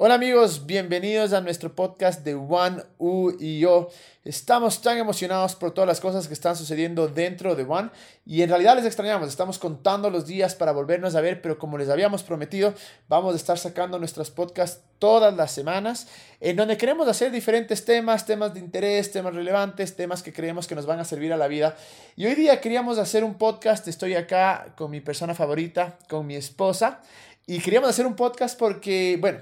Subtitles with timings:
[0.00, 3.88] Hola amigos, bienvenidos a nuestro podcast de One U y yo.
[4.24, 7.90] Estamos tan emocionados por todas las cosas que están sucediendo dentro de One
[8.24, 9.28] y en realidad les extrañamos.
[9.28, 12.74] Estamos contando los días para volvernos a ver, pero como les habíamos prometido,
[13.08, 16.06] vamos a estar sacando nuestros podcasts todas las semanas
[16.40, 20.76] en donde queremos hacer diferentes temas, temas de interés, temas relevantes, temas que creemos que
[20.76, 21.76] nos van a servir a la vida.
[22.14, 23.88] Y hoy día queríamos hacer un podcast.
[23.88, 27.00] Estoy acá con mi persona favorita, con mi esposa,
[27.48, 29.40] y queríamos hacer un podcast porque, bueno,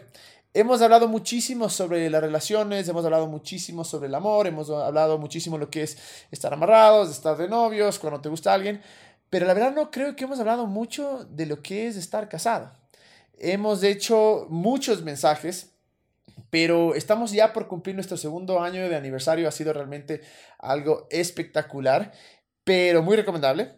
[0.59, 5.59] Hemos hablado muchísimo sobre las relaciones, hemos hablado muchísimo sobre el amor, hemos hablado muchísimo
[5.59, 5.99] lo que es
[6.31, 8.81] estar amarrados, estar de novios, cuando te gusta alguien,
[9.29, 12.73] pero la verdad no creo que hemos hablado mucho de lo que es estar casado.
[13.39, 15.75] Hemos hecho muchos mensajes,
[16.49, 20.23] pero estamos ya por cumplir nuestro segundo año de aniversario, ha sido realmente
[20.59, 22.13] algo espectacular,
[22.65, 23.75] pero muy recomendable.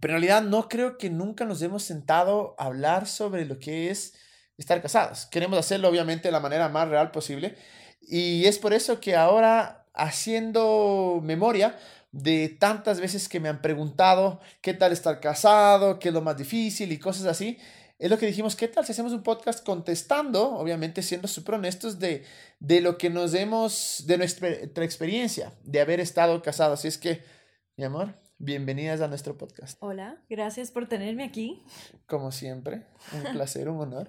[0.00, 3.90] Pero en realidad no creo que nunca nos hemos sentado a hablar sobre lo que
[3.90, 4.14] es
[4.60, 5.26] estar casados.
[5.26, 7.56] Queremos hacerlo obviamente de la manera más real posible.
[8.02, 11.78] Y es por eso que ahora, haciendo memoria
[12.12, 16.36] de tantas veces que me han preguntado qué tal estar casado, qué es lo más
[16.36, 17.58] difícil y cosas así,
[17.98, 21.98] es lo que dijimos, ¿qué tal si hacemos un podcast contestando, obviamente siendo súper honestos
[21.98, 22.24] de,
[22.58, 24.48] de lo que nos hemos, de nuestra
[24.84, 26.80] experiencia de haber estado casados?
[26.80, 27.22] Así es que,
[27.76, 29.76] mi amor, Bienvenidas a nuestro podcast.
[29.82, 31.62] Hola, gracias por tenerme aquí.
[32.06, 34.08] Como siempre, un placer, un honor.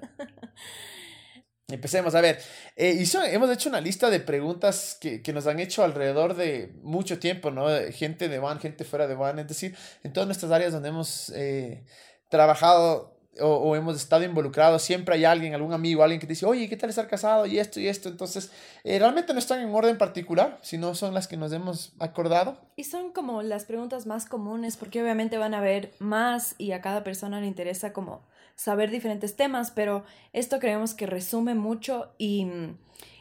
[1.68, 2.40] Empecemos, a ver,
[2.78, 7.20] eh, hemos hecho una lista de preguntas que, que, nos han hecho alrededor de mucho
[7.20, 7.68] tiempo, ¿no?
[7.92, 11.28] Gente de One, gente fuera de One, es decir, en todas nuestras áreas donde hemos
[11.36, 11.84] eh,
[12.30, 16.68] trabajado o, hemos estado involucrados, siempre hay alguien, algún amigo, alguien que te dice, oye,
[16.68, 17.46] ¿qué tal estar casado?
[17.46, 18.10] Y esto y esto.
[18.10, 18.52] Entonces,
[18.84, 22.58] eh, realmente no están en orden particular, sino son las que nos hemos acordado.
[22.76, 26.82] Y son como las preguntas más comunes, porque obviamente van a haber más y a
[26.82, 32.48] cada persona le interesa como saber diferentes temas, pero esto creemos que resume mucho y,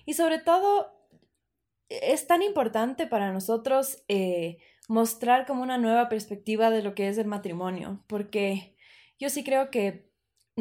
[0.04, 1.00] y sobre todo
[1.88, 4.58] es tan importante para nosotros eh,
[4.88, 8.76] mostrar como una nueva perspectiva de lo que es el matrimonio, porque
[9.18, 10.09] yo sí creo que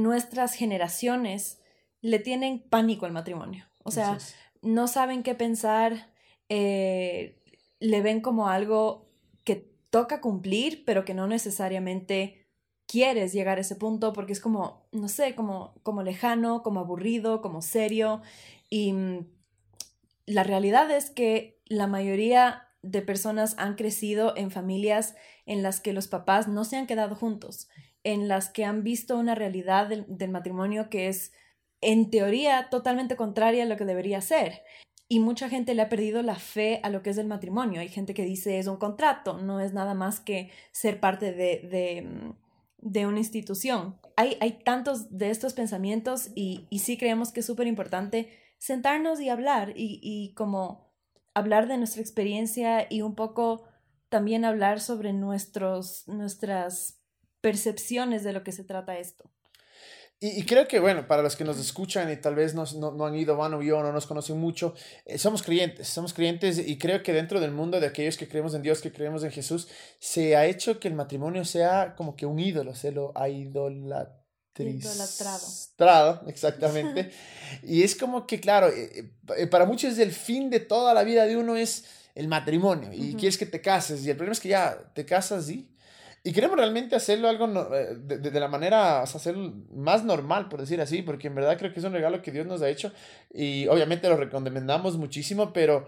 [0.03, 1.59] nuestras generaciones
[2.01, 3.65] le tienen pánico al matrimonio.
[3.83, 4.17] O sea,
[4.61, 6.11] no saben qué pensar,
[6.49, 7.41] eh,
[7.79, 9.09] le ven como algo
[9.43, 12.47] que toca cumplir, pero que no necesariamente
[12.85, 17.41] quieres llegar a ese punto porque es como, no sé, como, como lejano, como aburrido,
[17.41, 18.21] como serio.
[18.69, 19.27] Y mm,
[20.25, 25.93] la realidad es que la mayoría de personas han crecido en familias en las que
[25.93, 27.67] los papás no se han quedado juntos
[28.13, 31.31] en las que han visto una realidad del, matrimonio que es,
[31.79, 34.63] en teoría, totalmente contraria a lo que debería ser.
[35.07, 37.81] Y mucha gente le ha perdido la fe a lo que es el matrimonio.
[37.81, 42.25] Hay gente que dice es un contrato, no es nada más que ser parte de,
[42.77, 43.99] de, una institución.
[44.15, 49.21] Hay, hay, tantos de estos pensamientos y, y sí creemos que es súper importante sentarnos
[49.21, 50.91] y hablar y, y, como
[51.33, 53.63] hablar de nuestra experiencia y un poco
[54.09, 56.98] también hablar sobre nuestros, nuestras
[57.41, 59.29] percepciones de lo que se trata esto.
[60.21, 63.15] Y, creo que, bueno, para los que nos escuchan y tal vez no, no, han
[63.15, 67.01] ido, van o yo, no nos conocen mucho, eh, somos creyentes, somos creyentes y creo
[67.03, 70.35] que dentro del mundo de aquellos que creemos en Dios, que creemos en Jesús, se
[70.35, 74.21] ha hecho que el matrimonio sea como que un ídolo, se lo ha idolatrado.
[76.27, 77.11] exactamente.
[77.63, 81.27] y es como que, claro, eh, eh, para muchos el fin de toda la vida
[81.27, 84.49] de uno es el matrimonio y quieres que te cases y el problema es que
[84.49, 85.68] ya te casas y
[86.23, 90.49] y queremos realmente hacerlo algo eh, de, de, la manera, o sea, hacerlo más normal,
[90.49, 92.69] por decir así, porque en verdad creo que es un regalo que Dios nos ha
[92.69, 92.91] hecho
[93.33, 95.85] y obviamente lo recomendamos muchísimo, pero,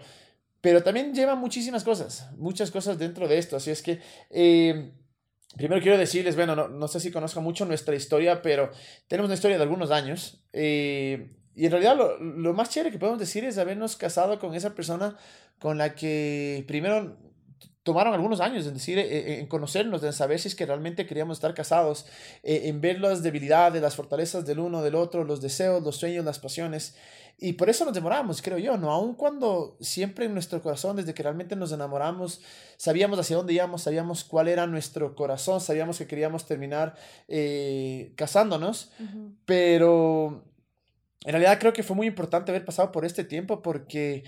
[0.60, 3.56] pero también lleva muchísimas cosas, muchas cosas dentro de esto.
[3.56, 4.00] Así es que,
[4.30, 4.92] eh,
[5.56, 8.70] primero quiero decirles, bueno, no, no, sé si conozcan mucho nuestra historia, pero
[9.08, 10.42] tenemos una historia de algunos años.
[10.54, 14.54] Eh, y en realidad lo, lo más chévere que podemos decir es habernos casado con
[14.54, 15.18] esa persona
[15.58, 17.18] con la que primero
[17.82, 21.06] tomaron algunos años en decir, eh, eh, en conocernos, en saber si es que realmente
[21.06, 22.06] queríamos estar casados,
[22.42, 26.24] eh, en ver las debilidades, las fortalezas del uno, del otro, los deseos, los sueños,
[26.24, 26.94] las pasiones.
[27.38, 28.92] Y por eso nos demoramos, creo yo, ¿no?
[28.92, 32.40] Aun cuando siempre en nuestro corazón, desde que realmente nos enamoramos,
[32.76, 36.94] sabíamos hacia dónde íbamos, sabíamos cuál era nuestro corazón, sabíamos que queríamos terminar
[38.14, 38.92] casándonos,
[39.44, 40.44] pero
[41.24, 44.22] en realidad creo que fue muy importante haber pasado por este tiempo porque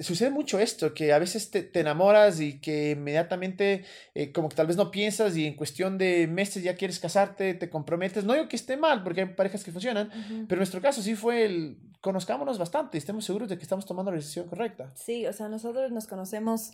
[0.00, 4.56] sucede mucho esto, que a veces te, te enamoras y que inmediatamente eh, como que
[4.56, 8.24] tal vez no piensas y en cuestión de meses ya quieres casarte, te comprometes.
[8.24, 10.10] No digo que esté mal, porque hay parejas que funcionan,
[10.48, 13.86] pero en nuestro caso sí fue el conozcámonos bastante y estemos seguros de que estamos
[13.86, 14.92] tomando la decisión correcta.
[14.96, 16.72] Sí, o sea, nosotros nos conocemos,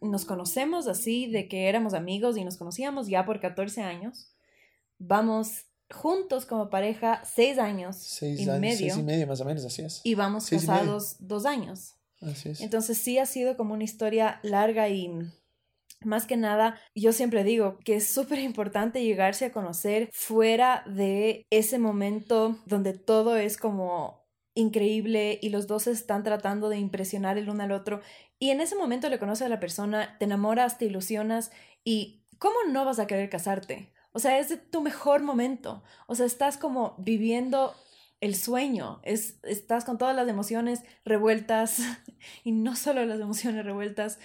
[0.00, 4.34] nos conocemos así de que éramos amigos y nos conocíamos ya por 14 años.
[4.98, 8.76] Vamos juntos como pareja seis años Seis y años, medio.
[8.78, 10.00] seis y medio más o menos, así es.
[10.04, 10.80] Y vamos Seis y medio.
[10.80, 11.94] casados dos años.
[12.20, 12.60] Así es.
[12.60, 15.10] Entonces sí ha sido como una historia larga y
[16.04, 21.46] más que nada, yo siempre digo que es súper importante llegarse a conocer fuera de
[21.50, 24.22] ese momento donde todo es como
[24.54, 28.00] increíble y los dos están tratando de impresionar el uno al otro.
[28.38, 31.52] Y en ese momento le conoces a la persona, te enamoras, te ilusionas
[31.84, 33.92] y ¿cómo no vas a querer casarte?
[34.12, 35.82] O sea, es de tu mejor momento.
[36.06, 37.74] O sea, estás como viviendo
[38.22, 41.78] el sueño, es, estás con todas las emociones revueltas
[42.44, 44.20] y no solo las emociones revueltas,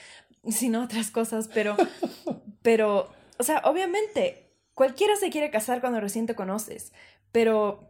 [0.47, 1.75] sino otras cosas, pero,
[2.61, 6.93] pero, o sea, obviamente, cualquiera se quiere casar cuando recién te conoces,
[7.31, 7.89] pero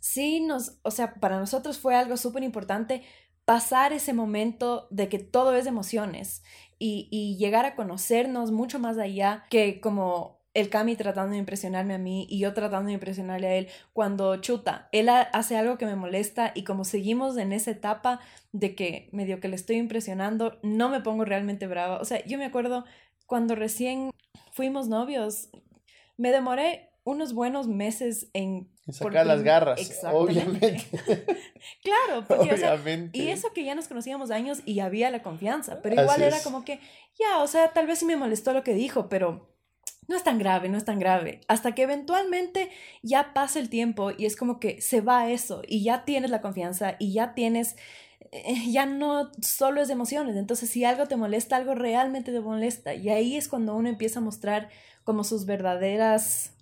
[0.00, 3.02] sí nos, o sea, para nosotros fue algo súper importante
[3.44, 6.42] pasar ese momento de que todo es emociones
[6.78, 11.94] y, y llegar a conocernos mucho más allá que como el Cami tratando de impresionarme
[11.94, 15.76] a mí y yo tratando de impresionarle a él cuando chuta, él ha- hace algo
[15.78, 18.20] que me molesta y como seguimos en esa etapa
[18.52, 21.98] de que medio que le estoy impresionando, no me pongo realmente brava.
[22.00, 22.84] O sea, yo me acuerdo
[23.26, 24.10] cuando recién
[24.52, 25.50] fuimos novios,
[26.16, 28.68] me demoré unos buenos meses en...
[28.86, 30.78] Por sacar las prim- garras, obviamente.
[31.82, 33.18] Claro, porque o sea, obviamente.
[33.18, 36.36] y eso que ya nos conocíamos años y había la confianza, pero Así igual era
[36.38, 36.42] es.
[36.42, 36.80] como que,
[37.18, 39.55] ya, o sea, tal vez sí me molestó lo que dijo, pero
[40.08, 41.40] no es tan grave, no es tan grave.
[41.48, 42.70] Hasta que eventualmente
[43.02, 46.40] ya pasa el tiempo y es como que se va eso y ya tienes la
[46.40, 47.76] confianza y ya tienes,
[48.32, 50.36] eh, ya no solo es de emociones.
[50.36, 52.94] Entonces, si algo te molesta, algo realmente te molesta.
[52.94, 54.68] Y ahí es cuando uno empieza a mostrar
[55.04, 56.52] como sus verdaderas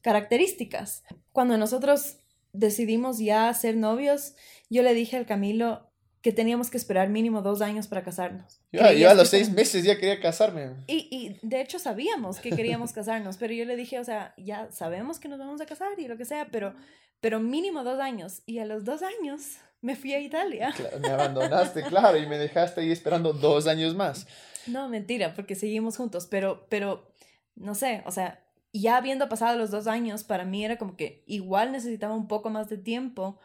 [0.00, 1.04] características.
[1.32, 2.18] Cuando nosotros
[2.52, 4.34] decidimos ya ser novios,
[4.70, 5.90] yo le dije al Camilo
[6.24, 8.58] que teníamos que esperar mínimo dos años para casarnos.
[8.72, 10.70] Yo, yo a ¿Creías los seis meses ya quería casarme.
[10.86, 14.72] y, y de hecho sabíamos que queríamos casarnos, pero yo le dije, o sea, ya
[14.72, 16.74] sabemos que nos vamos a casar y lo que sea, pero,
[17.20, 18.40] pero mínimo dos años.
[18.46, 20.72] Y a los dos años me fui a Italia.
[20.74, 24.26] Claro, me abandonaste, claro, y me dejaste ahí esperando dos años más.
[24.66, 27.12] No, mentira, porque seguimos juntos, pero, pero,
[27.54, 28.42] no sé, o sea,
[28.72, 32.48] ya habiendo pasado los dos años, para mí era como que igual necesitaba un poco
[32.48, 33.38] más de tiempo.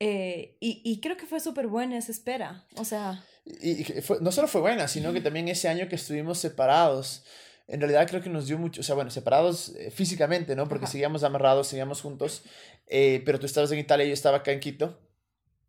[0.00, 2.66] Eh, y, y creo que fue súper buena esa espera.
[2.76, 6.38] O sea, Y fue- no solo fue buena, sino que también ese año que estuvimos
[6.38, 7.24] separados,
[7.68, 10.68] en realidad creo que nos dio mucho, o sea, bueno, separados eh, físicamente, ¿no?
[10.68, 10.92] Porque Ajá.
[10.92, 12.42] seguíamos amarrados, seguíamos juntos,
[12.86, 14.98] eh, pero tú estabas en Italia y yo estaba acá en Quito.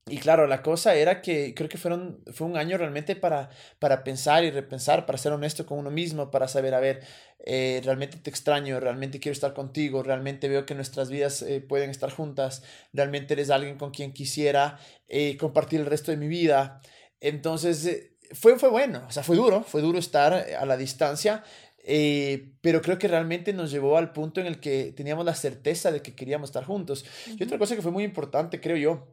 [0.08, 3.50] Y claro, la cosa era que creo que fueron, fue un año realmente para,
[3.80, 7.02] para pensar y repensar, para ser honesto con uno mismo, para saber, a ver,
[7.44, 11.90] eh, realmente te extraño, realmente quiero estar contigo, realmente veo que nuestras vidas eh, pueden
[11.90, 12.62] estar juntas,
[12.94, 16.82] realmente eres alguien con quien quisiera eh, compartir el resto de mi vida.
[17.20, 21.44] Entonces, eh, fue, fue bueno, o sea, fue duro, fue duro estar a la distancia,
[21.88, 25.92] eh, pero creo que realmente nos llevó al punto en el que teníamos la certeza
[25.92, 27.06] de que queríamos estar juntos.
[27.28, 29.08] Y otra cosa que fue muy importante, creo yo,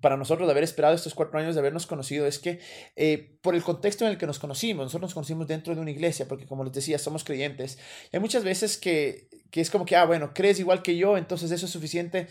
[0.00, 2.60] para nosotros de haber esperado estos cuatro años de habernos conocido es que
[2.96, 5.90] eh, por el contexto en el que nos conocimos, nosotros nos conocimos dentro de una
[5.90, 7.78] iglesia, porque como les decía, somos creyentes.
[8.12, 11.16] Y hay muchas veces que, que es como que, ah, bueno, crees igual que yo,
[11.16, 12.28] entonces eso es suficiente,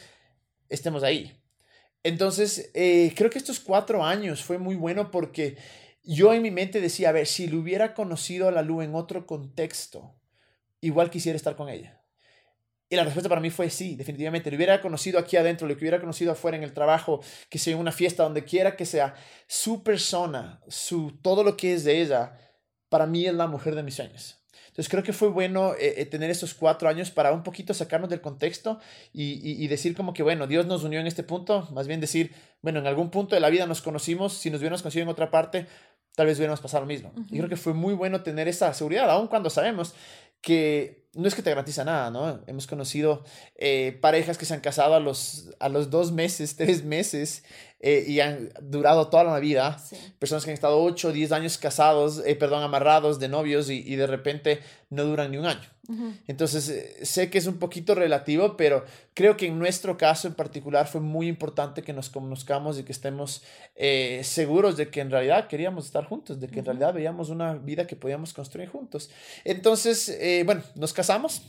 [0.70, 1.42] estemos ahí.
[2.04, 5.58] Entonces, eh, creo que estos cuatro años fue muy bueno porque
[6.04, 8.94] yo en mi mente decía, a ver, si lo hubiera conocido a la Lu en
[8.94, 10.16] otro contexto,
[10.82, 12.05] igual quisiera estar con ella.
[12.88, 14.52] Y la respuesta para mí fue sí, definitivamente.
[14.52, 17.74] Lo hubiera conocido aquí adentro, lo que hubiera conocido afuera en el trabajo, que sea
[17.74, 19.16] en una fiesta, donde quiera que sea,
[19.48, 22.38] su persona, su, todo lo que es de ella,
[22.90, 24.38] para mí es la mujer de mis sueños.
[24.68, 28.10] Entonces creo que fue bueno eh, eh, tener estos cuatro años para un poquito sacarnos
[28.10, 28.80] del contexto
[29.14, 32.02] y, y, y, decir como que, bueno, Dios nos unió en este punto, más bien
[32.02, 35.10] decir, bueno, en algún punto de la vida nos conocimos, si nos hubiéramos conocido en
[35.10, 35.66] otra parte,
[36.14, 37.14] tal vez hubiéramos pasado lo mismo.
[37.16, 37.28] Uh -huh.
[37.30, 39.96] Y creo que fue muy bueno tener esa seguridad, aun cuando sabemos
[40.46, 42.40] que no es que te garantiza nada, ¿no?
[42.46, 43.24] Hemos conocido
[43.56, 47.44] eh, parejas que se han casado a los, a los dos meses, tres meses
[47.88, 49.78] eh, y han durado toda la vida.
[49.78, 49.96] Sí.
[50.18, 53.96] Personas que han estado ocho, diez años casados, eh, perdón, amarrados de novios y, y,
[53.96, 55.70] de repente no duran ni un año.
[55.88, 56.20] Uh -huh.
[56.26, 60.34] Entonces, eh, sé que es un poquito relativo, pero creo que en nuestro caso en
[60.34, 63.44] particular fue muy importante que nos conozcamos y que estemos
[63.76, 66.60] eh, seguros de que en realidad queríamos estar juntos, de que uh -huh.
[66.62, 69.12] en realidad veíamos una vida que podíamos construir juntos.
[69.44, 70.12] Entonces,
[70.44, 71.44] bueno, nos casamos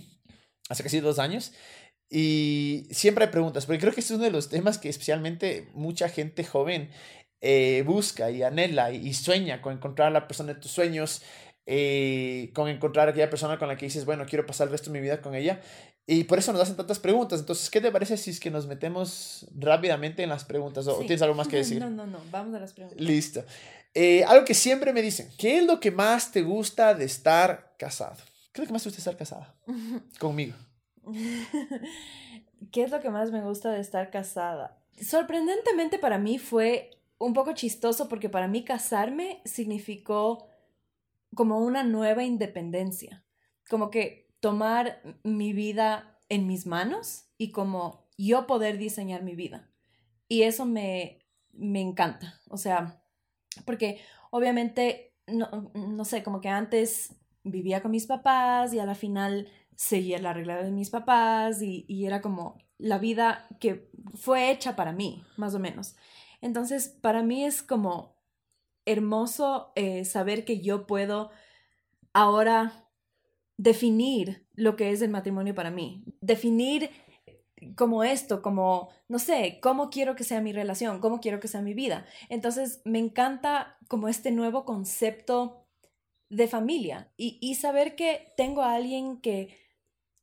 [0.69, 1.53] hace casi dos años
[2.09, 5.69] y siempre hay preguntas, porque creo que este es uno de los temas que especialmente
[5.75, 6.91] mucha gente joven
[7.41, 11.23] eh, busca y anhela y, y, sueña con encontrar a la persona de tus sueños,
[11.67, 14.91] eh, con encontrar a aquella persona con la que dices, bueno, quiero pasar el resto
[14.91, 15.61] de mi vida con ella.
[16.07, 17.41] Y por eso nos hacen tantas preguntas.
[17.41, 20.87] Entonces, ¿qué te parece si es que nos metemos rápidamente en las preguntas?
[20.87, 21.07] ¿O sí.
[21.07, 21.81] tienes algo más que decir?
[21.81, 23.01] No, no, no, vamos a las preguntas.
[23.01, 23.45] Listo.
[23.93, 27.75] Eh, algo que siempre me dicen, ¿qué es lo que más te gusta de estar
[27.77, 28.17] casado?
[28.53, 29.55] ¿Qué es lo que más te gusta de estar casada?
[30.21, 30.55] Conmigo.
[32.73, 34.79] ¿qué es lo que más me gusta de estar casada?
[35.01, 40.49] Sorprendentemente para mí fue un poco chistoso porque para mí casarme significó
[41.35, 43.25] como una nueva independencia,
[43.69, 49.71] como que tomar mi vida en mis manos y como yo poder diseñar mi vida.
[50.29, 51.21] Y eso me,
[51.53, 53.03] me encanta, o sea,
[53.65, 58.95] porque obviamente, no, no sé, como que antes vivía con mis papás y a la
[58.95, 64.75] final seguía la regla de mis papás y, era como la vida que fue hecha
[64.75, 65.97] para mí, más o menos.
[66.41, 68.17] Entonces, para mí es como
[68.85, 71.31] hermoso eh, saber que yo puedo
[72.13, 72.89] ahora
[73.59, 76.91] definir lo que es el matrimonio para mí, definir
[77.75, 81.63] como esto, como, no sé, cómo quiero que sea mi relación, cómo quiero que sea
[81.63, 82.07] mi vida.
[82.29, 85.67] Entonces, me encanta como este nuevo concepto
[86.29, 89.66] de familia y, y saber que tengo a alguien que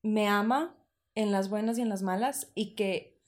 [0.04, 0.76] me ama
[1.16, 3.20] en las buenas y en las malas y que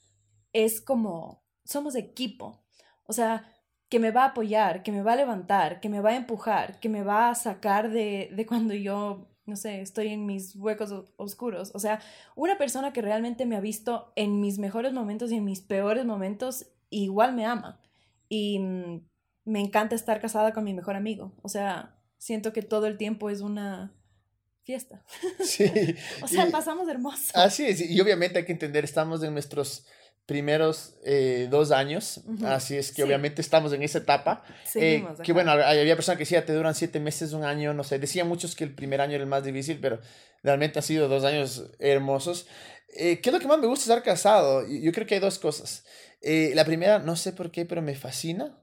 [0.54, 2.64] es como, somos equipo.
[3.06, 3.52] O sea,
[3.90, 6.80] que me va a apoyar, que me va a levantar, que me va a empujar,
[6.80, 10.92] que me va a sacar de, de cuando yo, no sé, estoy en mis huecos
[11.18, 11.72] oscuros.
[11.76, 12.02] O sea,
[12.36, 16.06] una persona que realmente me ha visto en mis mejores momentos y en mis peores
[16.06, 17.80] momentos, igual me ama.
[18.28, 19.08] Y mm,
[19.46, 21.34] me encanta estar casada con mi mejor amigo.
[21.44, 23.96] O sea, siento que todo el tiempo es una
[24.66, 25.04] fiesta.
[25.44, 25.66] Sí.
[26.22, 27.32] o sea, pasamos hermoso.
[27.34, 29.86] Así es, y obviamente hay que entender, estamos en nuestros
[30.26, 34.44] primeros eh, dos años, así es que obviamente estamos en esa etapa.
[34.74, 38.00] Eh, que bueno, había personas que decían, te duran siete meses, un año, no sé,
[38.00, 40.00] decían muchos que el primer año era el más difícil, pero
[40.42, 42.48] realmente ha sido dos años hermosos.
[42.98, 44.68] Eh, ¿Qué es lo que más me gusta estar casado?
[44.68, 45.86] Yo creo que hay dos cosas.
[46.24, 48.58] la primera, no sé por qué, pero me fascina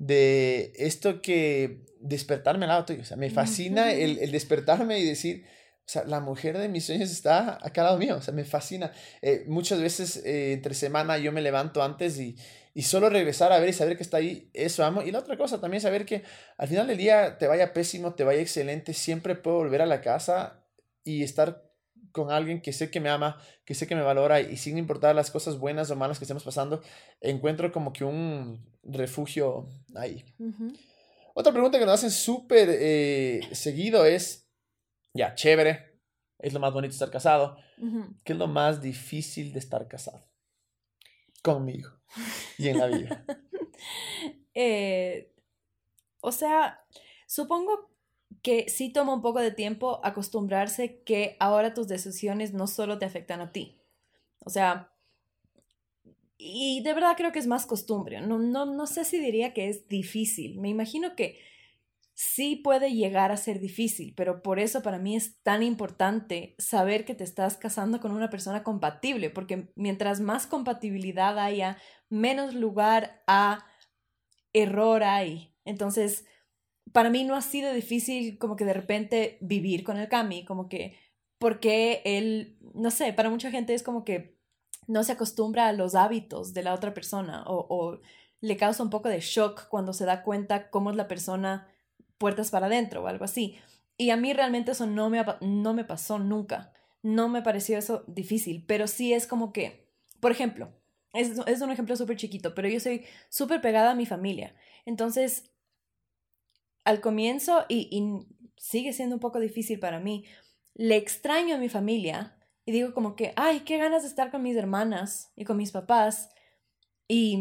[0.00, 5.04] de esto que despertarme al lado tuyo, o sea, me fascina el, el despertarme y
[5.04, 8.32] decir, o sea, la mujer de mis sueños está acá al lado mío, o sea,
[8.32, 8.92] me fascina.
[9.20, 12.36] Eh, muchas veces eh, entre semana yo me levanto antes y,
[12.72, 15.02] y solo regresar a ver y saber que está ahí, eso amo.
[15.02, 16.22] Y la otra cosa también saber que
[16.56, 20.00] al final del día te vaya pésimo, te vaya excelente, siempre puedo volver a la
[20.00, 20.64] casa
[21.04, 21.69] y estar
[22.12, 25.14] con alguien que sé que me ama, que sé que me valora y sin importar
[25.14, 26.82] las cosas buenas o malas que estemos pasando,
[27.20, 30.24] encuentro como que un refugio ahí.
[31.34, 34.48] Otra pregunta que nos hacen súper eh, seguido es,
[35.14, 35.98] ya, chévere,
[36.38, 37.56] es lo más bonito estar casado.
[38.24, 40.28] ¿Qué es lo más difícil de estar casado?
[41.42, 41.90] Conmigo
[42.58, 43.24] y en la vida.
[44.52, 45.32] Eh,
[46.20, 46.84] o sea,
[47.26, 47.89] supongo
[48.42, 53.04] que sí toma un poco de tiempo acostumbrarse que ahora tus decisiones no solo te
[53.04, 53.78] afectan a ti.
[54.40, 54.92] O sea,
[56.38, 58.20] y de verdad creo que es más costumbre.
[58.20, 60.58] No, no, no sé si diría que es difícil.
[60.58, 61.38] Me imagino que
[62.14, 67.04] sí puede llegar a ser difícil, pero por eso para mí es tan importante saber
[67.04, 73.22] que te estás casando con una persona compatible, porque mientras más compatibilidad haya, menos lugar
[73.26, 73.66] a
[74.52, 75.54] error hay.
[75.64, 76.24] Entonces,
[76.92, 80.68] para mí no ha sido difícil como que de repente vivir con el Cami, como
[80.68, 80.96] que
[81.38, 84.38] porque él, no sé, para mucha gente es como que
[84.86, 87.98] no se acostumbra a los hábitos de la otra persona o,
[88.42, 91.68] le causa un poco de shock cuando se da cuenta cómo es la persona
[92.16, 93.58] puertas para adentro o algo así.
[93.98, 96.72] Y a mí realmente eso no me, no me pasó nunca.
[97.02, 99.86] No me pareció eso difícil, pero sí es como que,
[100.20, 100.72] por ejemplo,
[101.12, 104.54] es, es un ejemplo súper chiquito, pero yo soy súper pegada a mi familia.
[104.86, 105.50] Entonces,
[106.84, 110.24] al comienzo, y, y sigue siendo un poco difícil para mí,
[110.74, 114.42] le extraño a mi familia y digo como que, ay, qué ganas de estar con
[114.42, 116.30] mis hermanas y con mis papás.
[117.08, 117.38] Y,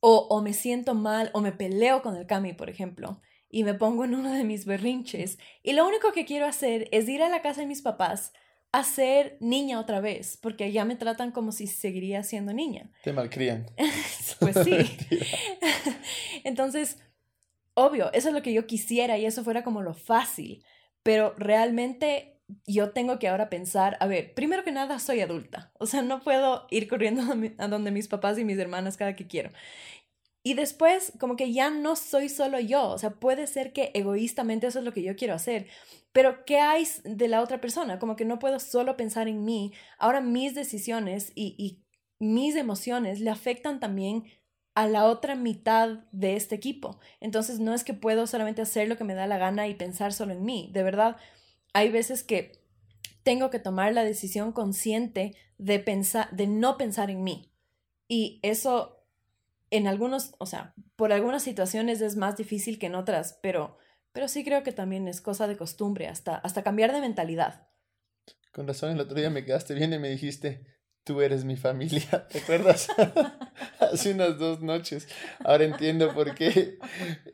[0.00, 3.20] o, o me siento mal o me peleo con el Cami, por ejemplo
[3.50, 7.08] y me pongo en uno de mis berrinches y lo único que quiero hacer es
[7.08, 8.32] ir a la casa de mis papás
[8.72, 12.88] a ser niña otra vez, porque allá me tratan como si seguiría siendo niña.
[13.02, 13.66] Te malcrían.
[14.38, 14.76] pues sí.
[16.44, 16.98] Entonces,
[17.74, 20.64] obvio, eso es lo que yo quisiera y eso fuera como lo fácil,
[21.02, 25.86] pero realmente yo tengo que ahora pensar, a ver, primero que nada soy adulta, o
[25.86, 27.22] sea, no puedo ir corriendo
[27.58, 29.50] a, donde mis papás y mis hermanas cada que quiero.
[30.42, 34.66] Y después, como que ya no soy solo yo, o sea, puede ser que egoístamente
[34.66, 35.68] eso es lo que yo quiero hacer,
[36.12, 37.98] pero ¿qué hay de la otra persona?
[37.98, 41.84] Como que no puedo solo pensar en mí, ahora mis decisiones y, y
[42.18, 44.24] mis emociones le afectan también
[44.74, 47.00] a la otra mitad de este equipo.
[47.20, 50.12] Entonces no es que puedo solamente hacer lo que me da la gana y pensar
[50.12, 50.70] solo en mí.
[50.72, 51.16] De verdad,
[51.72, 52.60] hay veces que
[53.22, 57.52] tengo que tomar la decisión consciente de pensar, de no pensar en mí.
[58.08, 59.00] Y eso
[59.70, 63.78] en algunos, o sea, por algunas situaciones es más difícil que en otras, pero,
[64.12, 67.68] pero sí creo que también es cosa de costumbre, hasta, hasta cambiar de mentalidad.
[68.52, 70.66] Con razón, el otro día me quedaste bien y me dijiste,
[71.04, 72.88] tú eres mi familia, ¿te acuerdas?
[73.92, 75.08] Hace unas dos noches.
[75.44, 76.78] Ahora entiendo por qué.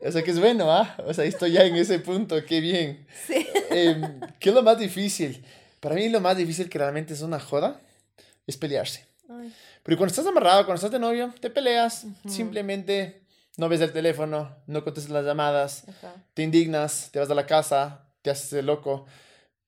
[0.04, 0.96] O sea, que es bueno, ¿ah?
[1.06, 3.06] O sea, estoy ya en ese punto, qué bien.
[3.26, 3.46] Sí.
[3.70, 5.44] Em, ¿Qué es lo más difícil?
[5.80, 7.80] Para mí lo más difícil que realmente es una joda
[8.46, 9.06] es pelearse.
[9.82, 13.22] Pero cuando estás amarrado, cuando estás de novio, te peleas, simplemente
[13.56, 15.84] no ves el teléfono, no contestas las llamadas,
[16.34, 19.06] te indignas, te vas a la casa, te haces el loco.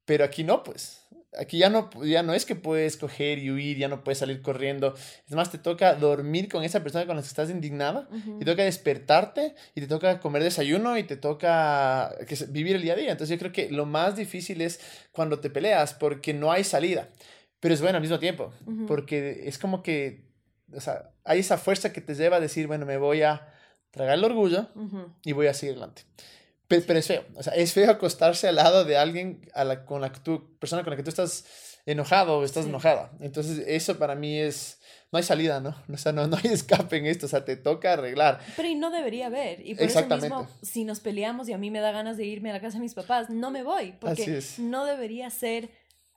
[0.04, 1.02] Pero aquí no, pues.
[1.38, 4.40] Aquí ya no, ya no es que puedes coger y huir, ya no puedes salir
[4.40, 4.94] corriendo.
[5.26, 8.44] Es más, te toca dormir con esa persona con la que estás indignada, y te
[8.46, 12.14] toca despertarte, y te toca comer desayuno, y te toca
[12.48, 13.10] vivir el día a día.
[13.10, 14.80] Entonces yo creo que lo más difícil es
[15.12, 17.08] cuando te peleas, porque no hay salida.
[17.60, 18.52] Pero es bueno al mismo tiempo,
[18.86, 20.24] porque es como que,
[20.72, 23.52] o sea, hay esa fuerza que te lleva a decir, bueno, me voy a
[23.90, 24.68] tragar el orgullo
[25.24, 26.02] y voy a seguir adelante.
[26.68, 30.02] Pero, es feo, o sea, es feo acostarse al lado de alguien a la, con
[30.02, 31.46] la que tú, persona con la que tú estás
[31.86, 33.10] enojado o estás enojada.
[33.20, 34.78] Entonces, eso para mí es,
[35.10, 35.74] no hay salida, ¿no?
[35.92, 38.40] O sea, no, no hay escape en esto, o sea, te toca arreglar.
[38.54, 39.66] Pero y no debería haber.
[39.66, 42.50] Y por eso mismo, si nos peleamos y a mí me da ganas de irme
[42.50, 45.70] a la casa de mis papás, no me voy, porque no debería ser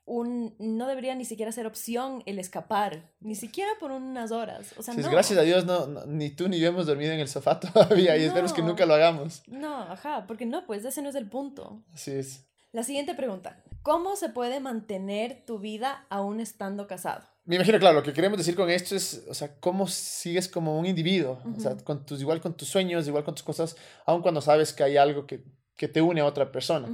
[0.06, 4.74] un, no debería ni siquiera ser opción el escapar, ni siquiera por unas horas.
[4.78, 5.10] O sea, no.
[5.10, 8.24] Gracias a Dios, no, ni tú ni yo hemos dormido en el sofá todavía y
[8.24, 9.44] esperemos que nunca lo hagamos.
[9.48, 11.84] No, ajá, porque no, pues ese no es el punto.
[11.94, 12.46] Así es.
[12.72, 13.64] La siguiente pregunta.
[13.84, 17.26] ¿Cómo se puede mantener tu vida aún estando casado?
[17.44, 20.78] Me imagino, claro, lo que queremos decir con esto es, o sea, cómo sigues como
[20.80, 24.22] un individuo, o sea, con tus, igual con tus sueños, igual con tus cosas, aun
[24.22, 25.44] cuando sabes que hay algo que,
[25.76, 26.88] que te une a otra persona.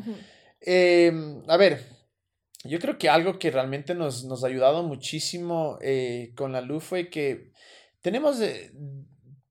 [0.62, 1.86] eh, a ver,
[2.64, 6.84] yo creo que algo que realmente nos, nos ha ayudado muchísimo eh, con la luz
[6.84, 7.52] fue que
[8.02, 8.72] tenemos eh,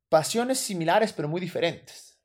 [0.09, 2.16] pasiones similares pero muy diferentes.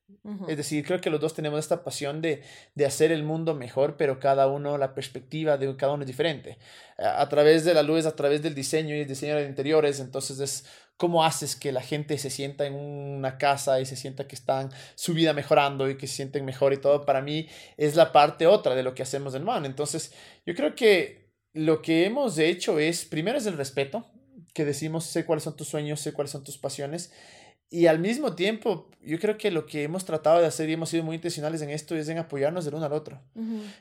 [0.47, 2.43] Es decir, creo que los dos tenemos esta pasión de,
[2.75, 6.57] de, hacer el mundo mejor, pero cada uno, la perspectiva de cada uno es diferente.
[6.97, 10.39] A, través de la luz, a través del diseño y el diseño de interiores, entonces
[10.39, 10.65] es
[11.01, 14.69] ¿Cómo haces que la gente se sienta en una casa y se sienta que están
[14.93, 17.07] su vida mejorando y que se sienten mejor y todo?
[17.07, 19.65] Para mí es la parte otra de lo que hacemos en MAN.
[19.65, 20.13] Entonces,
[20.45, 24.11] yo creo que lo que hemos hecho es, primero es el respeto,
[24.53, 27.11] que decimos, sé cuáles son tus sueños, sé cuáles son tus pasiones.
[27.74, 30.90] Y al mismo tiempo, yo creo que lo que hemos tratado de hacer y hemos
[30.90, 33.22] sido muy intencionales en esto es en apoyarnos del uno al otro.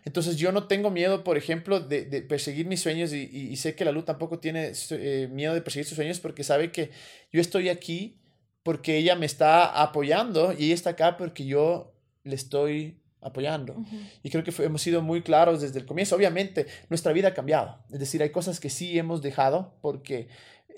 [0.05, 3.75] Entonces yo no tengo miedo, por ejemplo, de, de perseguir mis sueños y, y, sé
[3.75, 6.93] que la luz tampoco tiene eh, miedo de perseguir sus sueños porque sabe que
[7.33, 8.21] yo estoy aquí
[8.63, 13.77] porque ella me está apoyando y ella está acá porque yo le estoy apoyando.
[14.23, 16.15] Y creo que hemos sido muy claros desde el comienzo.
[16.15, 17.79] Obviamente, nuestra vida ha cambiado.
[17.91, 20.29] Es decir, hay cosas que sí hemos dejado porque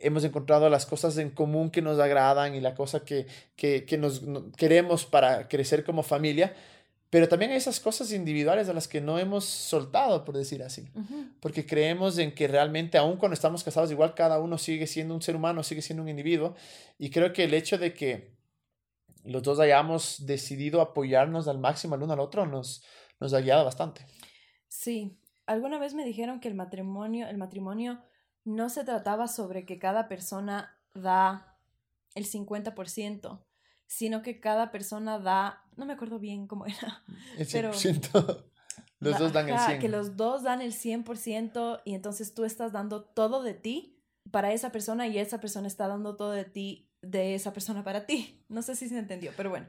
[0.03, 3.99] hemos encontrado las cosas en común que nos agradan y la cosa que, que, que
[3.99, 4.23] nos
[4.57, 6.55] queremos para crecer como familia,
[7.13, 10.89] pero también hay esas cosas individuales a las que no hemos soltado, por decir así,
[11.41, 15.21] porque creemos en que realmente aun cuando estamos casados, igual cada uno sigue siendo un
[15.21, 16.55] ser humano, sigue siendo un individuo,
[16.99, 18.33] y creo que el hecho de que
[19.25, 22.83] los dos hayamos decidido apoyarnos al máximo el uno al otro nos,
[23.21, 24.07] nos ha guiado bastante.
[24.69, 28.03] Sí, alguna vez me dijeron que el matrimonio, el matrimonio
[28.45, 31.57] no se trataba sobre que cada persona da
[32.15, 33.41] el 50%,
[33.87, 37.03] sino que cada persona da, no me acuerdo bien cómo era,
[37.39, 38.11] el 100%.
[38.13, 38.45] pero
[39.01, 39.81] los dos dan el 100%.
[39.81, 43.99] Que los dos dan el 100% y entonces tú estás dando todo de ti
[44.31, 48.07] para esa persona y esa persona está dando todo de ti, de esa persona para
[48.07, 48.45] ti.
[48.49, 49.67] No sé si se entendió, pero bueno.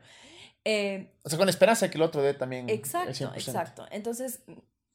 [0.65, 2.69] Eh, o sea, con esperanza que el otro dé también.
[2.69, 3.85] Exacto, exacto.
[3.91, 4.43] Entonces,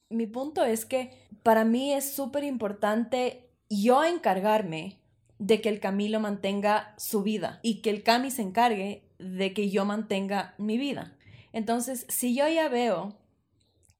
[0.08, 1.12] mi punto es que
[1.42, 5.00] para mí es súper importante yo encargarme
[5.38, 9.70] de que el Camilo mantenga su vida y que el Cami se encargue de que
[9.70, 11.16] yo mantenga mi vida.
[11.52, 13.18] Entonces, si yo ya veo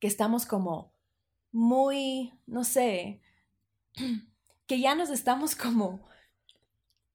[0.00, 0.92] que estamos como
[1.52, 3.20] muy, no sé,
[4.66, 6.06] que ya nos estamos como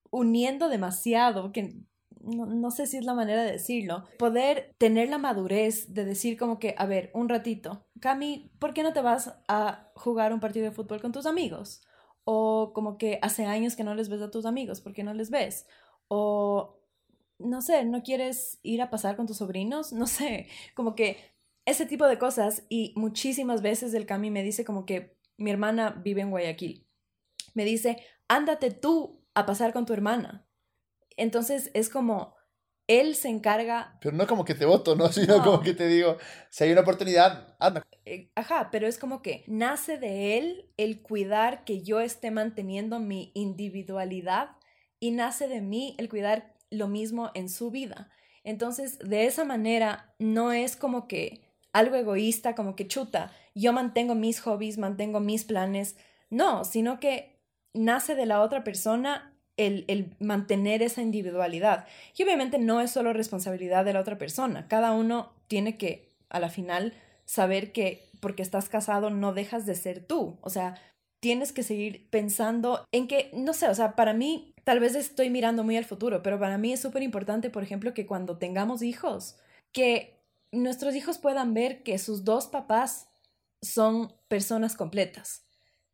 [0.09, 1.75] uniendo demasiado, que
[2.21, 6.37] no, no, sé si es la manera de decirlo, poder tener la madurez de decir
[6.37, 10.39] como que, a ver, un ratito, Cami, ¿por qué no te vas a jugar un
[10.39, 11.81] partido de fútbol con tus amigos?
[12.25, 15.13] O como que hace años que no les ves a tus amigos, ¿por qué no
[15.13, 15.67] les ves?
[16.07, 16.79] O
[17.39, 21.17] no sé, no quieres ir a pasar con tus sobrinos, no sé, como que
[21.65, 26.01] ese tipo de cosas y muchísimas veces el Cami me dice como que mi hermana
[26.03, 26.87] vive en Guayaquil.
[27.53, 30.45] Me dice, ándate tú a pasar con tu hermana.
[31.15, 32.35] Entonces es como,
[32.87, 33.97] él se encarga...
[34.01, 35.07] Pero no como que te voto, ¿no?
[35.11, 36.17] Sino como que te digo,
[36.49, 37.83] si hay una oportunidad, anda.
[38.05, 42.99] Eh, ajá, pero es como que nace de él el cuidar que yo esté manteniendo
[42.99, 44.57] mi individualidad
[44.99, 48.09] y nace de mí el cuidar lo mismo en su vida.
[48.43, 51.41] Entonces, de esa manera, no es como que
[51.71, 55.95] algo egoísta, como que chuta, yo mantengo mis hobbies, mantengo mis planes,
[56.29, 57.41] no, sino que
[57.73, 61.87] nace de la otra persona el, el, mantener esa individualidad.
[62.17, 64.67] Y obviamente no es solo responsabilidad de la otra persona.
[64.67, 66.93] Cada uno tiene que, a la final,
[67.25, 70.37] saber que porque estás casado no dejas de ser tú.
[70.41, 70.75] O sea,
[71.19, 75.29] tienes que seguir pensando en que, no sé, o sea, para mí, tal vez estoy
[75.29, 78.81] mirando muy al futuro, pero para mí es súper importante, por ejemplo, que cuando tengamos
[78.81, 79.37] hijos,
[79.71, 83.09] que nuestros hijos puedan ver que sus dos papás
[83.61, 85.42] son personas completas,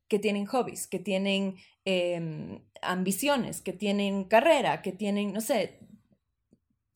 [0.09, 5.79] que tienen hobbies, que tienen em, ambiciones, que tienen carrera, que tienen, no sé,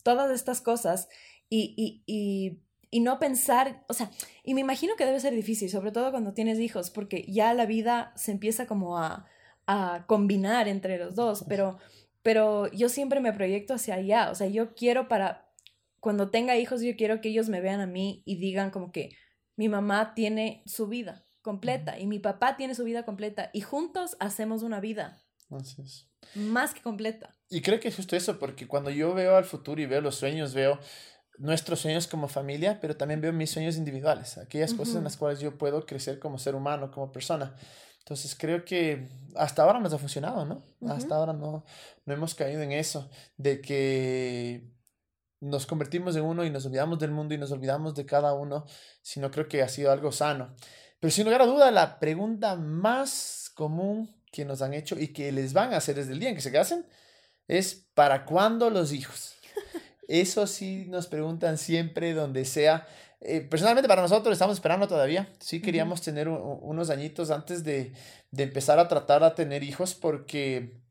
[0.03, 1.07] todas estas cosas
[1.49, 4.11] y, y, y, y, no pensar, o sea,
[4.43, 7.65] y me imagino que debe ser difícil, sobre todo cuando tienes hijos, porque ya la
[7.65, 9.27] vida se empieza como a,
[9.67, 11.77] a combinar entre los dos, pero,
[12.23, 15.47] pero yo siempre me proyecto hacia allá, o sea, yo quiero para,
[15.99, 19.11] cuando tenga hijos, yo quiero que ellos me vean a mí y digan como que
[19.55, 24.17] mi mamá tiene su vida completa y mi papá tiene su vida completa y juntos
[24.19, 25.21] hacemos una vida.
[25.51, 26.09] Así es.
[26.33, 27.35] Más que completa.
[27.49, 30.15] Y creo que es justo eso, porque cuando yo veo al futuro y veo los
[30.15, 30.79] sueños, veo
[31.37, 34.77] nuestros sueños como familia, pero también veo mis sueños individuales, aquellas uh -huh.
[34.77, 37.55] cosas en las cuales yo puedo crecer como ser humano, como persona.
[37.99, 40.65] Entonces creo que hasta ahora nos ha funcionado, ¿no?
[40.79, 40.97] Uh -huh.
[40.97, 41.65] Hasta ahora no,
[42.05, 44.73] no hemos caído en eso, de que
[45.39, 48.65] nos convertimos en uno y nos olvidamos del mundo y nos olvidamos de cada uno,
[49.01, 50.55] sino creo que ha sido algo sano.
[51.03, 55.33] Pero sin lugar a duda, la pregunta más común que nos han hecho y que
[55.33, 56.85] les van a hacer desde el día en que se casen
[57.45, 59.33] es ¿para cuándo los hijos?
[60.07, 62.87] Eso sí nos preguntan siempre, donde sea.
[63.19, 65.27] Eh, personalmente para nosotros estamos esperando todavía.
[65.41, 66.05] Sí queríamos uh -huh.
[66.05, 67.91] tener un, unos añitos antes de,
[68.31, 70.82] de empezar a tratar a tener hijos porque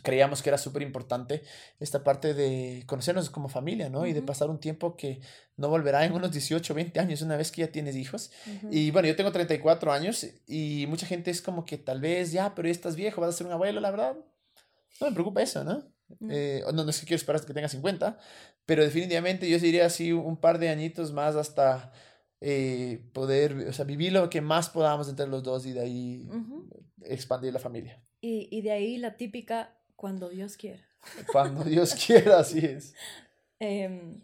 [0.00, 1.42] creíamos que era súper importante
[1.78, 4.00] esta parte de conocernos como familia, ¿no?
[4.00, 4.10] Uh -huh.
[4.10, 5.20] Y de pasar un tiempo que
[5.56, 8.30] no volverá en unos 18, 20 años, una vez que ya tienes hijos.
[8.46, 8.68] Uh -huh.
[8.70, 12.54] Y bueno, yo tengo 34 años y mucha gente es como que tal vez ya,
[12.54, 14.16] pero ya estás viejo, vas a ser un abuelo, la verdad.
[15.00, 15.84] No me preocupa eso, ¿no?
[16.08, 16.28] Uh -huh.
[16.30, 18.18] eh, no, no es que quiero esperar hasta que tenga 50,
[18.64, 21.92] pero definitivamente yo diría así un par de añitos más hasta
[22.40, 26.28] eh, poder, o sea, vivir lo que más podamos entre los dos y de ahí
[27.04, 28.02] expandir la familia.
[28.20, 30.82] Y, y de ahí la típica cuando Dios quiera.
[31.30, 32.92] Cuando Dios quiera, así es.
[33.60, 34.18] Eh,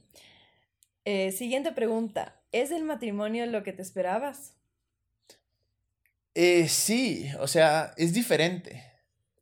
[1.04, 2.42] eh, siguiente pregunta.
[2.50, 4.54] ¿Es el matrimonio lo que te esperabas?
[6.34, 8.90] Eh, sí, o sea, es diferente.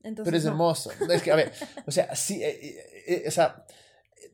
[0.02, 0.50] Entonces, pero es no.
[0.50, 0.90] hermoso.
[1.10, 1.54] Es que, a ver,
[1.86, 3.64] o sea, sí, eh, o sea,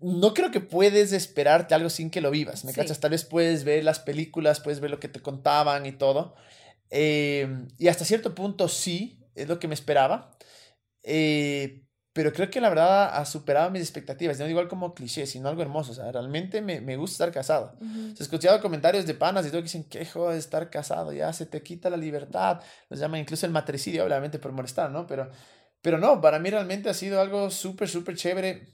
[0.00, 2.80] no creo que puedes esperarte algo sin que lo vivas, ¿me sí.
[2.80, 2.98] cachas?
[2.98, 6.34] Tal vez puedes ver las películas, puedes ver lo que te contaban y todo.
[6.90, 10.36] y hasta cierto punto sí, es lo que me esperaba.
[11.02, 14.38] Eh, pero creo que la verdad ha superado mis expectativas.
[14.38, 15.92] No igual como cliché, sino algo hermoso.
[15.92, 17.74] O sea, realmente me, me gusta estar casado.
[17.80, 18.18] Uh -huh.
[18.18, 21.46] he escuchado comentarios de panas y todo que dicen, qué joder estar casado, ya se
[21.46, 22.60] te quita la libertad.
[22.90, 25.06] Los llaman incluso el matricidio, obviamente por molestar, ¿no?
[25.06, 25.30] Pero,
[25.80, 28.68] pero no, para mí realmente ha sido algo súper, súper chévere.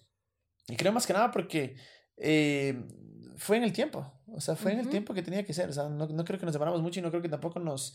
[0.67, 1.77] Y creo más que nada porque
[2.17, 2.75] eh,
[3.37, 4.21] fue en el tiempo.
[4.27, 4.79] O sea, fue uh -huh.
[4.79, 5.69] en el tiempo que tenía que ser.
[5.69, 7.95] O sea, no, no creo que nos separamos mucho y no creo que tampoco nos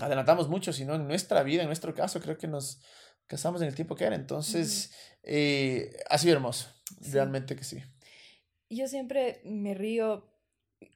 [0.00, 2.80] adelantamos mucho, sino en nuestra vida, en nuestro caso, creo que nos
[3.28, 4.16] casamos en el tiempo que era.
[4.16, 5.20] Entonces, uh -huh.
[5.22, 6.68] eh, ha sido hermoso.
[7.00, 7.12] Sí.
[7.12, 7.78] Realmente que sí.
[8.70, 10.28] Yo siempre me río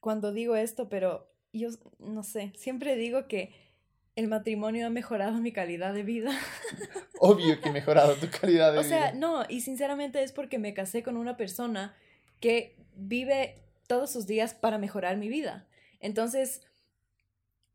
[0.00, 1.68] cuando digo esto, pero yo
[1.98, 3.54] no sé, siempre digo que
[4.14, 6.32] el matrimonio ha mejorado mi calidad de vida.
[7.20, 8.96] Obvio que ha mejorado tu calidad de o vida.
[8.96, 11.96] O sea, no, y sinceramente es porque me casé con una persona
[12.40, 15.66] que vive todos sus días para mejorar mi vida.
[16.00, 16.62] Entonces,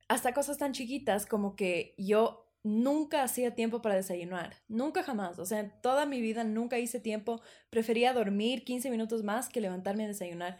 [0.08, 5.46] hasta cosas tan chiquitas como que yo nunca hacía tiempo para desayunar, nunca jamás, o
[5.46, 10.08] sea, toda mi vida nunca hice tiempo, prefería dormir 15 minutos más que levantarme a
[10.08, 10.60] desayunar.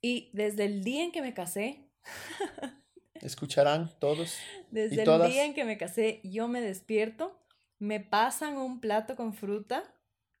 [0.00, 1.88] Y desde el día en que me casé...
[3.14, 4.36] Escucharán todos.
[4.70, 5.30] Desde el todas.
[5.30, 7.40] día en que me casé, yo me despierto,
[7.78, 9.94] me pasan un plato con fruta,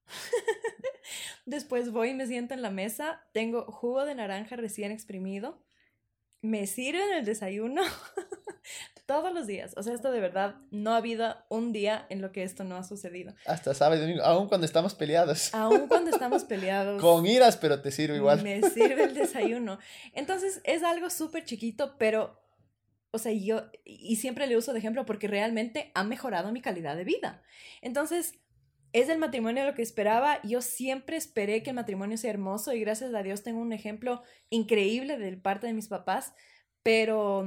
[1.46, 5.64] después voy y me siento en la mesa, tengo jugo de naranja recién exprimido,
[6.40, 7.82] me sirven el desayuno
[9.06, 9.74] todos los días.
[9.76, 12.76] O sea, esto de verdad, no ha habido un día en lo que esto no
[12.76, 13.34] ha sucedido.
[13.46, 15.54] Hasta sábado domingo, aún cuando estamos peleados.
[15.54, 17.00] Aún cuando estamos peleados.
[17.00, 18.42] Con iras, pero te sirve igual.
[18.42, 19.78] Me sirve el desayuno.
[20.14, 22.40] Entonces, es algo súper chiquito, pero,
[23.10, 26.96] o sea, yo, y siempre le uso de ejemplo porque realmente ha mejorado mi calidad
[26.96, 27.42] de vida.
[27.80, 28.34] Entonces,
[28.92, 30.40] es el matrimonio lo que esperaba.
[30.42, 34.22] Yo siempre esperé que el matrimonio sea hermoso y gracias a Dios tengo un ejemplo
[34.50, 36.34] increíble de parte de mis papás,
[36.82, 37.46] pero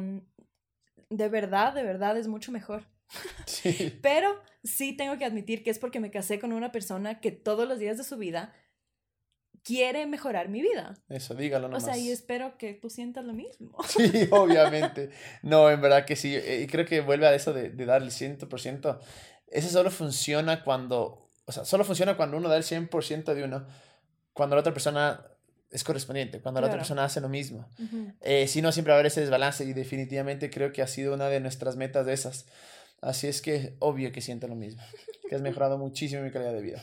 [1.17, 2.83] de verdad, de verdad es mucho mejor.
[3.45, 3.99] Sí.
[4.01, 7.67] Pero sí tengo que admitir que es porque me casé con una persona que todos
[7.67, 8.53] los días de su vida
[9.63, 10.95] quiere mejorar mi vida.
[11.09, 11.83] Eso, dígalo nomás.
[11.83, 13.75] O sea, y espero que tú sientas lo mismo.
[13.87, 15.09] Sí, obviamente.
[15.41, 16.35] No, en verdad que sí.
[16.35, 18.99] Y creo que vuelve a eso de, de dar el 100%.
[19.47, 23.65] ese solo funciona cuando, o sea, solo funciona cuando uno da el 100% de uno,
[24.33, 25.25] cuando la otra persona
[25.75, 27.67] es correspondiente, cuando la otra persona hace lo mismo.
[28.21, 31.13] Eh, si no, siempre va a haber ese desbalance y definitivamente creo que ha sido
[31.13, 32.45] una de nuestras metas de esas.
[33.01, 34.81] Así es que obvio que siento lo mismo,
[35.29, 36.81] que has mejorado muchísimo mi calidad de vida.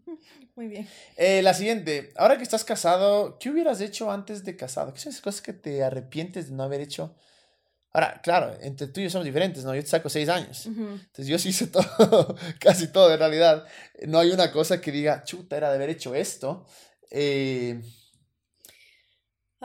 [0.56, 0.86] Muy bien.
[1.16, 4.92] Eh, la siguiente, ahora que estás casado, ¿qué hubieras hecho antes de casado?
[4.92, 7.16] ¿Qué son esas cosas que te arrepientes de no haber hecho?
[7.92, 9.74] Ahora, claro, entre tú y yo somos diferentes, ¿no?
[9.74, 10.66] Yo te saco seis años.
[10.66, 13.64] Entonces yo sí hice todo, casi todo en realidad.
[14.06, 16.66] No hay una cosa que diga, chuta, era de haber hecho esto.
[17.10, 17.80] Eh,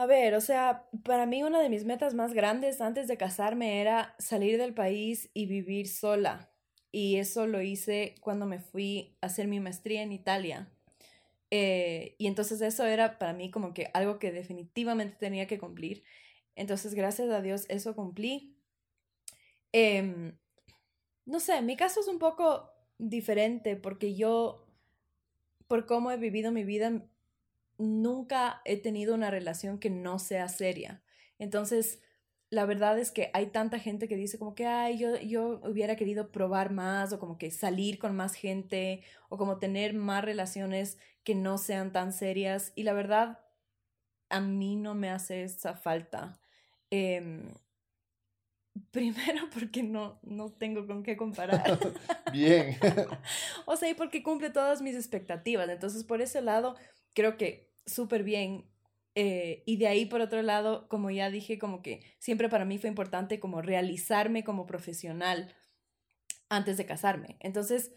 [0.00, 3.82] a ver, o sea, para mí una de mis metas más grandes antes de casarme
[3.82, 6.50] era salir del país y vivir sola.
[6.90, 10.72] Y eso lo hice cuando me fui a hacer mi maestría en Italia.
[11.50, 16.02] Eh, y entonces eso era para mí como que algo que definitivamente tenía que cumplir.
[16.56, 18.56] Entonces, gracias a Dios, eso cumplí.
[19.72, 20.38] Em,
[21.26, 24.66] no sé, mi caso es un poco diferente porque yo,
[25.68, 27.06] por cómo he vivido mi vida,
[27.80, 31.02] nunca he tenido una relación que no sea seria.
[31.38, 32.00] Entonces,
[32.50, 35.96] la verdad es que hay tanta gente que dice como que, ay, yo, yo hubiera
[35.96, 40.98] querido probar más o como que salir con más gente o como tener más relaciones
[41.22, 42.72] que no sean tan serias.
[42.74, 43.38] Y la verdad,
[44.28, 46.40] a mí no me hace esa falta.
[46.90, 47.54] Em,
[48.90, 51.78] primero porque no, no tengo con qué comparar.
[52.32, 52.76] Bien.
[53.66, 55.68] o sea, y porque cumple todas mis expectativas.
[55.68, 56.76] Entonces, por ese lado,
[57.14, 58.66] creo que súper bien.
[59.14, 62.78] Eh, y de ahí, por otro lado, como ya dije, como que siempre para mí
[62.78, 65.54] fue importante como realizarme como profesional
[66.48, 67.36] antes de casarme.
[67.40, 67.92] Entonces,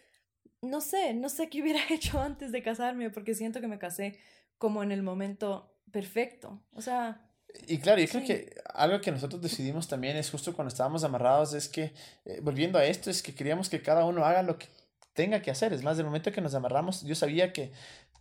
[0.61, 4.17] no sé, no sé qué hubiera hecho antes de casarme porque siento que me casé
[4.57, 6.61] como en el momento perfecto.
[6.73, 7.29] O sea...
[7.67, 11.53] Y claro, yo creo que algo que nosotros decidimos también es justo cuando estábamos amarrados,
[11.53, 11.93] es que,
[12.25, 14.65] eh, volviendo a esto, es que queríamos que cada uno haga lo que
[15.13, 15.71] tenga que hacer.
[15.71, 17.71] Es más, del momento que nos amarramos, yo sabía que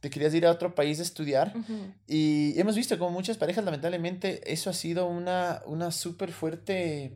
[0.03, 1.55] te querías ir a otro país a estudiar.
[2.09, 7.12] Y hemos visto como muchas parejas, lamentablemente, eso ha sido una, una súper fuerte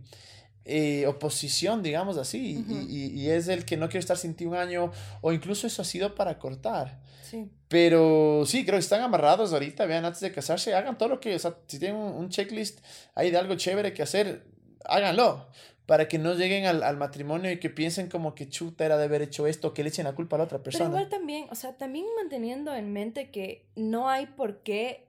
[0.65, 2.65] eh, oposición, digamos así.
[2.89, 5.83] y, y, es el que no quiero estar sin ti un año, o incluso eso
[5.83, 7.01] ha sido para cortar.
[7.29, 7.51] Sí.
[7.67, 11.35] Pero sí, creo que están amarrados ahorita, vean, antes de casarse, hagan todo lo que,
[11.35, 12.79] o sea, si tienen un, un checklist
[13.17, 14.47] ahí de algo chévere que hacer,
[14.85, 15.49] háganlo
[15.87, 19.05] para que no lleguen al, al, matrimonio y que piensen como que chuta era de
[19.05, 20.85] haber hecho esto, que le echen la culpa a la otra persona.
[20.85, 25.07] Pero igual también, o sea, también manteniendo en mente que no hay por qué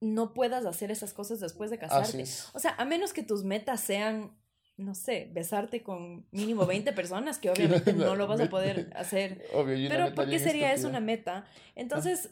[0.00, 2.24] no puedas hacer esas cosas después de casarte.
[2.54, 4.36] O sea, a menos que tus metas sean,
[4.76, 9.44] no sé, besarte con mínimo 20 personas, que obviamente no lo vas a poder hacer.
[9.52, 11.46] Obvio, Pero ¿por qué sería eso una meta?
[11.74, 12.30] Entonces,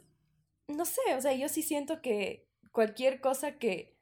[0.69, 3.96] no sé, o sea, yo sí siento que cualquier cosa que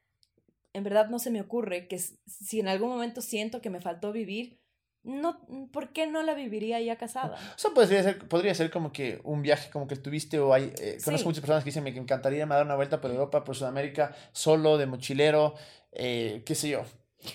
[0.75, 4.13] en verdad no se me ocurre que si en algún momento siento que me faltó
[4.13, 4.61] vivir,
[5.05, 7.39] no, ¿por qué no la viviría ya casada?
[7.55, 10.73] O sea, podría ser, podría ser como que un viaje como que tuviste o hay,
[10.81, 14.15] eh, conozco muchas personas que dicen, me encantaría dar una vuelta por Europa, por Sudamérica,
[14.33, 15.55] solo, de mochilero,
[15.93, 16.83] eh, qué sé yo.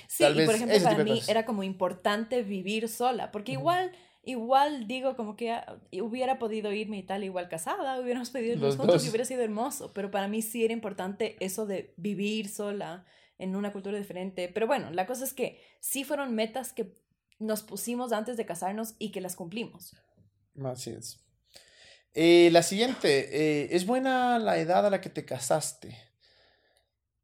[0.08, 3.92] Sí, y por ejemplo, para mí era como importante vivir sola, porque igual
[4.24, 8.76] igual digo como que ah, hubiera podido irme y tal igual casada, hubiéramos podido irnos
[8.78, 13.06] juntos y hubiera sido hermoso, pero para mí sí era importante eso de vivir sola
[13.40, 14.50] en una cultura diferente.
[14.54, 16.94] Pero bueno, la cosa es que sí fueron metas que
[17.40, 19.96] nos pusimos antes de casarnos y que las cumplimos.
[20.64, 21.26] Así es.
[22.14, 25.98] Eh, la siguiente, eh, ¿es buena la edad a la que te casaste?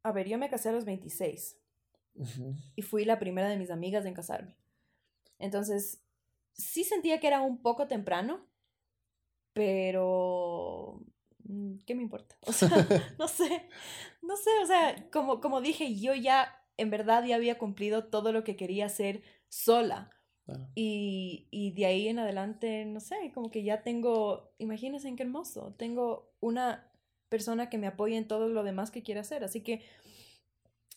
[0.02, 1.58] A ver, yo me casé a los 26
[2.76, 4.56] y fui la primera de mis amigas en casarme.
[5.38, 6.00] Entonces,
[6.52, 8.46] sí sentía que era un poco temprano,
[9.52, 11.02] pero
[11.86, 12.36] ¿qué me importa?
[12.46, 12.68] O sea,
[13.18, 13.68] no sé,
[14.22, 18.32] no sé, o sea, como, como dije, yo ya en verdad ya había cumplido todo
[18.32, 20.10] lo que quería hacer sola.
[20.76, 25.74] Y, y de ahí en adelante, no sé, como que ya tengo, imagínense qué hermoso,
[25.76, 26.88] tengo una
[27.28, 29.42] persona que me apoya en todo lo demás que quiera hacer.
[29.42, 29.82] Así que,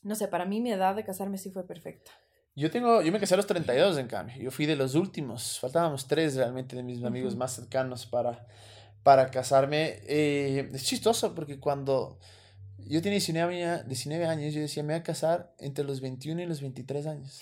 [0.03, 2.11] no sé, para mí mi edad de casarme sí fue perfecta.
[2.55, 5.59] Yo tengo, yo me casé a los 32 en cambio, yo fui de los últimos,
[5.59, 8.47] faltábamos tres realmente de mis amigos más cercanos para
[9.09, 10.01] para casarme.
[10.05, 12.19] Eh, es chistoso porque cuando
[12.77, 16.45] yo tenía 19, 19 años, yo decía, me voy a casar entre los 21 y
[16.45, 17.41] los 23 años.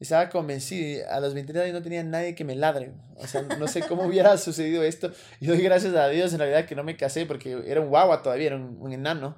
[0.00, 2.92] Estaba convencido, a los 23 años no tenía nadie que me ladre.
[3.18, 5.12] O sea, no sé cómo hubiera sucedido esto.
[5.38, 8.24] Y doy gracias a Dios en realidad que no me casé porque era un guagua
[8.24, 9.36] todavía, era un, un enano.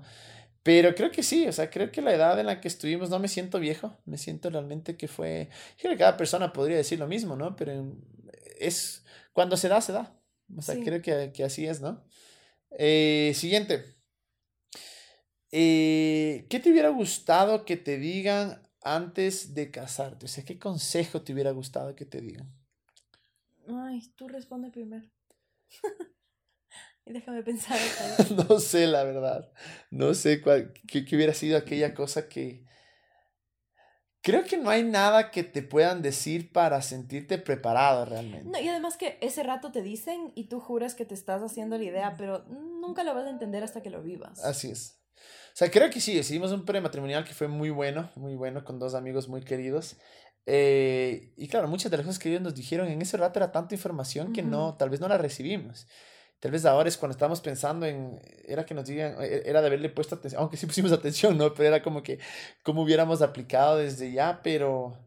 [0.62, 3.18] Pero creo que sí, o sea, creo que la edad en la que estuvimos no
[3.18, 7.08] me siento viejo, me siento realmente que fue, creo que cada persona podría decir lo
[7.08, 7.56] mismo, ¿no?
[7.56, 7.92] Pero
[8.58, 10.14] es, cuando se da, se da.
[10.56, 12.04] O sea, creo que, que, así es, ¿no?
[12.70, 13.84] Eh, siguiente.
[15.50, 20.24] Eh, ¿Qué te hubiera gustado que te digan antes de casarte?
[20.24, 22.50] O sea, ¿qué consejo te hubiera gustado que te digan?
[23.68, 25.06] Ay, tú responde primero.
[27.06, 27.78] y déjame pensar.
[28.48, 29.52] no sé, la verdad.
[29.90, 32.64] No sé cuál, qué, hubiera sido aquella cosa que...
[34.22, 38.48] Creo que no hay nada que te puedan decir para sentirte preparado realmente.
[38.48, 41.76] No, y además que ese rato te dicen y tú juras que te estás haciendo
[41.76, 44.44] la idea, pero nunca lo vas a entender hasta que lo vivas.
[44.44, 45.00] Así es.
[45.16, 48.78] O sea, creo que sí, hicimos un prematrimonial que fue muy bueno, muy bueno, con
[48.78, 49.96] dos amigos muy queridos.
[50.46, 53.50] Eh, y claro, muchas de las cosas que ellos nos dijeron en ese rato era
[53.50, 55.88] tanta información que no, tal vez no la recibimos.
[56.42, 59.68] Tal vez ahora es cuando estamos pensando en, era que nos digan, e, era de
[59.68, 61.54] haberle puesto atención, aunque sí pusimos atención, ¿no?
[61.54, 62.18] Pero era como que,
[62.64, 65.06] cómo hubiéramos aplicado desde ya, pero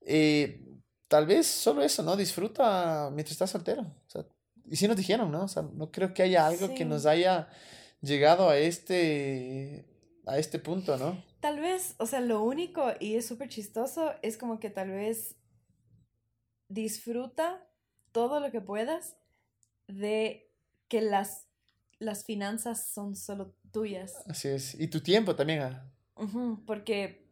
[0.00, 0.66] eh,
[1.06, 2.16] tal vez solo eso, ¿no?
[2.16, 3.82] Disfruta mientras estás soltero.
[3.82, 4.26] O sea,
[4.68, 5.44] y sí nos dijeron, ¿no?
[5.44, 7.48] O sea, no creo que haya algo que nos haya
[8.00, 9.86] llegado a este,
[10.26, 11.22] a este punto, ¿no?
[11.38, 15.36] Tal vez, o sea, lo único, y es súper chistoso, es como que tal vez
[16.66, 17.64] disfruta
[18.10, 19.16] todo lo que puedas
[19.86, 20.45] de
[20.88, 21.46] que las,
[21.98, 24.14] las finanzas son solo tuyas.
[24.28, 25.62] Así es, y tu tiempo también.
[25.62, 25.90] Ah.
[26.66, 27.26] porque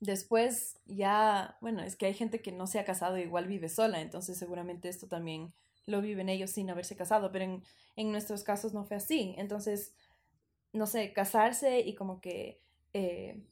[0.00, 3.68] después ya, bueno, es que hay gente que no se ha casado y igual vive
[3.68, 5.52] sola, entonces seguramente esto también
[5.86, 7.62] lo viven ellos sin haberse casado, pero en,
[7.96, 9.34] en nuestros casos no fue así.
[9.38, 9.94] Entonces,
[10.72, 12.60] no sé, casarse y como que
[12.92, 13.42] eh,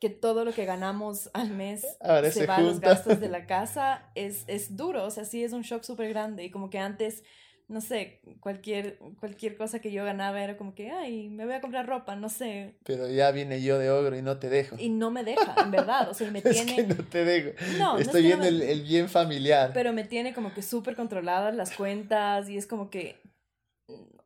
[0.00, 1.80] que todo lo que ganamos al mes
[2.32, 5.52] se, va a los gastos de la casa, es, es duro, o sea, sí es
[5.52, 7.22] un shock súper grande y como que antes,
[7.68, 11.60] no sé, cualquier, cualquier cosa que yo ganaba era como que, ay, me voy a
[11.60, 12.76] comprar ropa, no sé.
[12.84, 14.76] Pero ya viene yo de ogro y no te dejo.
[14.78, 16.56] Y no me deja, en verdad, o sea, me tiene...
[16.78, 17.50] Es que no te dejo.
[17.78, 19.72] No, Estoy viendo el, el bien familiar.
[19.74, 23.20] Pero me tiene como que súper controladas las cuentas y es como que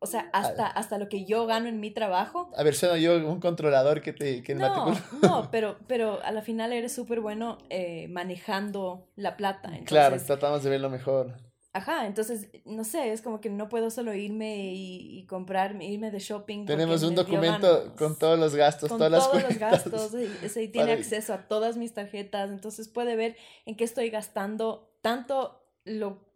[0.03, 2.49] o sea, hasta, hasta lo que yo gano en mi trabajo.
[2.57, 6.41] A ver, soy yo un controlador que te que No, no, pero, pero a la
[6.41, 9.71] final eres súper bueno eh, manejando la plata.
[9.85, 11.35] claro, tratamos de ver lo mejor.
[11.73, 16.11] Ajá, entonces, no sé, es como que no puedo solo irme y, y comprarme, irme
[16.11, 16.65] de shopping.
[16.65, 21.33] Tenemos un documento con todos los gastos, con todas todos los gastos, y, tiene acceso
[21.33, 26.29] a todas mis tarjetas, entonces puede ver en qué estoy gastando tanto lo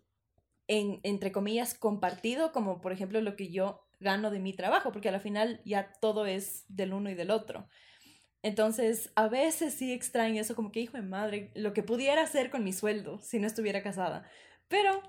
[0.67, 5.10] en, entre comillas, compartido, como por ejemplo lo que yo gano de mi trabajo, porque
[5.10, 7.67] al final ya todo es del uno y del otro.
[8.41, 12.52] Entonces, a veces sí extraño eso, como que hijo de madre, lo que pudiera hacer
[12.52, 14.30] con mi sueldo si no estuviera casada.
[14.67, 15.02] Pero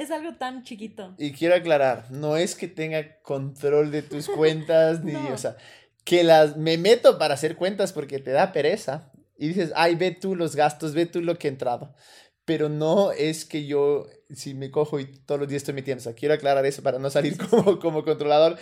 [0.00, 1.14] es algo tan chiquito.
[1.18, 5.56] Y quiero aclarar, no es que tenga control de tus cuentas, ni, o sea,
[6.04, 9.12] que las me meto para hacer cuentas porque te da pereza.
[9.40, 11.94] Y dices, ay, ve tú los gastos, ve tú lo que he entrado
[12.48, 16.02] pero no es que yo, si me cojo y todos los días estoy metiendo, o
[16.02, 18.56] sea, quiero aclarar eso para no salir como, como controlador,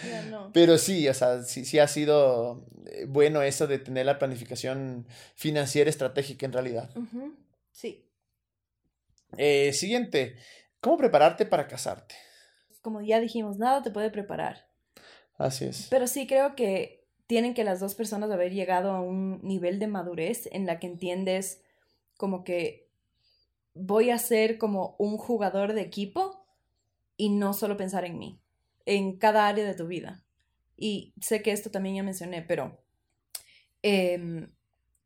[0.52, 5.06] pero sí, o sea, sí, sí ha sido eh, bueno eso de tener la planificación
[5.36, 6.90] financiera estratégica en realidad.
[7.70, 8.10] Sí.
[9.38, 10.34] Eh, siguiente,
[10.80, 12.14] ¿cómo prepararte para casarte?
[12.82, 14.68] Como ya dijimos, nada te puede preparar.
[15.38, 15.88] Así es.
[15.90, 19.88] Pero sí creo que tienen que las dos personas haber llegado a un nivel de
[19.88, 21.62] madurez en la que entiendes
[22.16, 22.88] como que
[23.74, 26.46] voy a ser como un jugador de equipo
[27.16, 28.40] y no solo pensar en mí,
[28.84, 30.24] en cada área de tu vida.
[30.76, 32.78] Y sé que esto también ya mencioné, pero
[33.82, 34.52] em,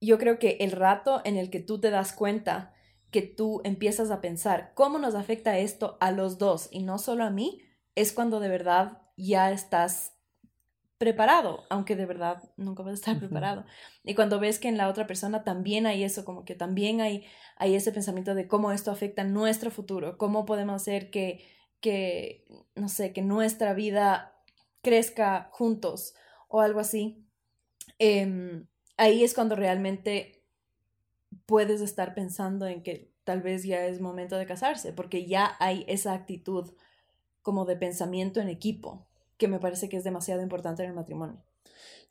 [0.00, 2.72] yo creo que el rato en el que tú te das cuenta
[3.10, 7.24] que tú empiezas a pensar cómo nos afecta esto a los dos y no solo
[7.24, 7.62] a mí,
[7.94, 10.16] es cuando de verdad ya estás
[11.00, 13.64] preparado, aunque de verdad nunca vas a estar preparado.
[14.04, 17.24] Y cuando ves que en la otra persona también hay eso, como que también hay,
[17.56, 21.42] hay ese pensamiento de cómo esto afecta nuestro futuro, cómo podemos hacer que,
[21.80, 24.34] que, no sé, que nuestra vida
[24.82, 26.14] crezca juntos
[26.48, 27.26] o algo así,
[27.98, 28.66] em,
[28.98, 30.39] ahí es cuando realmente
[31.46, 35.84] puedes estar pensando en que tal vez ya es momento de casarse, porque ya hay
[35.88, 36.72] esa actitud
[37.42, 41.42] como de pensamiento en equipo que me parece que es demasiado importante en el matrimonio.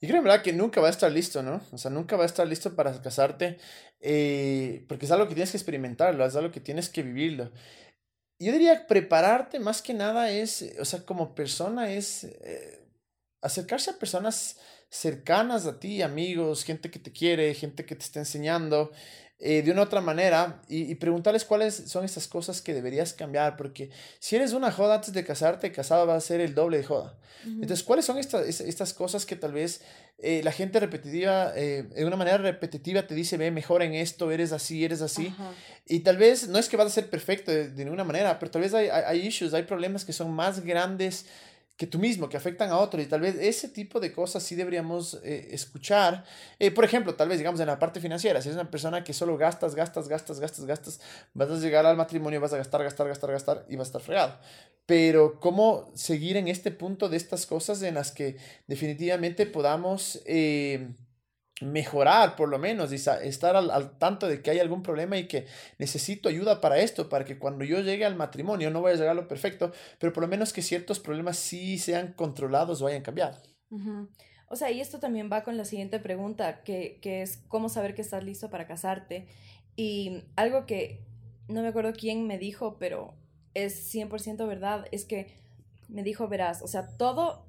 [0.01, 0.41] Y creo, ¿verdad?
[0.41, 1.62] Que nunca va a estar listo, ¿no?
[1.71, 3.58] O sea, nunca va a estar listo para casarte,
[3.99, 7.52] eh, porque es algo que tienes que experimentarlo, es algo que tienes que vivirlo.
[8.39, 12.79] Yo diría prepararte más que nada es, o sea, como persona es eh,
[13.42, 14.58] acercarse a personas
[14.90, 18.92] cercanas a ti, amigos, gente que te quiere, gente que te está enseñando,
[19.42, 23.90] eh, de una otra manera y, preguntarles cuáles son estas cosas que deberías cambiar, porque
[24.19, 27.17] si eres una joda antes de casarte, casado va a ser el doble de joda.
[27.46, 29.79] Entonces, ¿cuáles son estas, estas cosas que tal vez
[30.17, 34.29] eh, la gente repetitiva, eh, de una manera repetitiva te dice, ve, mejor en esto,
[34.29, 35.33] eres así, eres así?
[35.87, 38.62] Y tal vez, no es que vas a ser perfecto de, ninguna manera, pero tal
[38.62, 41.27] vez hay, hay, issues, hay problemas que son más grandes
[41.80, 43.02] que tú mismo, que afectan a otros.
[43.02, 46.25] Y tal vez ese tipo de cosas sí deberíamos eh, escuchar.
[46.60, 49.13] Eh, por ejemplo, tal vez, digamos, en la parte financiera, si es una persona que
[49.13, 51.00] solo gastas, gastas, gastas, gastas, gastas,
[51.34, 54.02] vas a llegar al matrimonio, vas a gastar, gastar, gastar, gastar y vas a estar
[54.02, 54.38] fregado.
[54.86, 58.36] Pero cómo seguir en este punto de estas cosas en las que
[58.67, 60.21] definitivamente podamos...
[60.25, 60.86] Eh,
[61.62, 65.45] mejorar por lo menos y estar al, tanto de que hay algún problema y que
[65.77, 69.12] necesito ayuda para esto, para que cuando yo llegue al matrimonio no vaya a llegar
[69.12, 73.01] a lo perfecto, pero por lo menos que ciertos problemas sí sean controlados o hayan
[73.01, 73.37] cambiado.
[74.47, 77.93] O sea, y esto también va con la siguiente pregunta, que, que es cómo saber
[77.93, 79.27] que estás listo para casarte.
[79.75, 81.05] Y algo que
[81.47, 83.15] no me acuerdo quién me dijo, pero
[83.53, 85.39] es 100% verdad, es que
[85.87, 87.45] me dijo, verás, o sea, todo,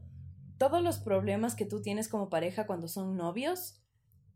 [0.59, 3.80] todos los problemas que tú tienes como pareja cuando son novios,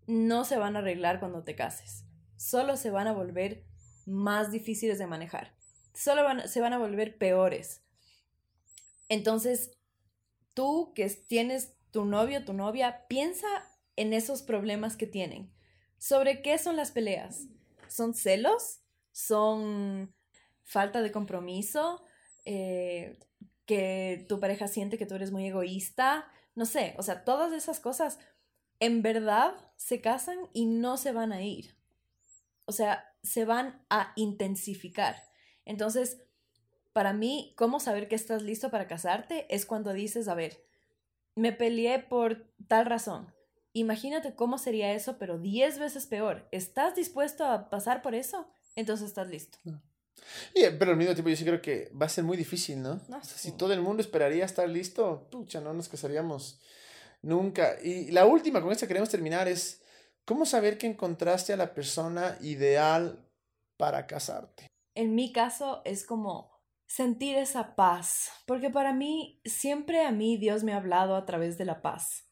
[0.06, 2.04] no se van a arreglar cuando te cases.
[2.36, 3.64] Solo se van a volver
[4.06, 5.54] más difíciles de manejar.
[5.94, 7.82] Solo se van a volver peores.
[9.08, 9.78] Entonces,
[10.52, 13.46] tú que tienes tu novio, tu novia, piensa
[13.96, 15.52] en esos problemas que tienen.
[15.98, 17.46] ¿Sobre qué son las peleas?
[17.88, 18.80] ¿Son celos?
[19.12, 20.12] ¿Son
[20.64, 22.04] falta de compromiso?
[22.44, 23.18] Eh,
[23.66, 26.26] ¿Que tu pareja siente que tú eres muy egoísta?
[26.54, 28.18] No sé, o sea, todas esas cosas
[28.84, 31.74] en verdad se casan y no se van a ir.
[32.66, 35.22] O sea, se van a intensificar.
[35.64, 36.18] Entonces,
[36.92, 39.46] para mí, ¿cómo saber que estás listo para casarte?
[39.48, 40.62] Es cuando dices, a ver,
[41.34, 43.32] me peleé por tal razón.
[43.72, 46.46] Imagínate cómo sería eso, pero diez veces peor.
[46.52, 48.46] ¿Estás dispuesto a pasar por eso?
[48.76, 49.58] Entonces estás listo.
[50.78, 53.00] pero al mismo tiempo yo sí creo que va a ser muy difícil, ¿no?
[53.22, 56.60] Si todo el mundo esperaría estar listo, pucha, no nos casaríamos
[57.24, 57.76] Nunca.
[57.82, 59.82] Y la última con esta queremos terminar es,
[60.26, 63.26] ¿cómo saber que encontraste a la persona ideal
[63.78, 64.66] para casarte?
[64.94, 66.52] En mi caso es como
[66.86, 71.56] sentir esa paz, porque para mí, siempre a mí Dios me ha hablado a través
[71.56, 72.28] de la paz.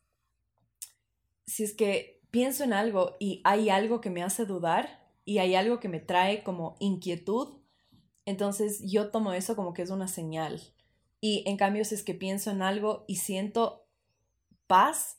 [1.47, 5.55] Si es que pienso en algo y hay algo que me hace dudar y hay
[5.55, 7.63] algo que me trae como inquietud,
[8.27, 10.61] entonces yo tomo eso como que es una señal.
[11.19, 13.82] Y en cambio, si es que pienso en algo y siento
[14.73, 15.19] paz,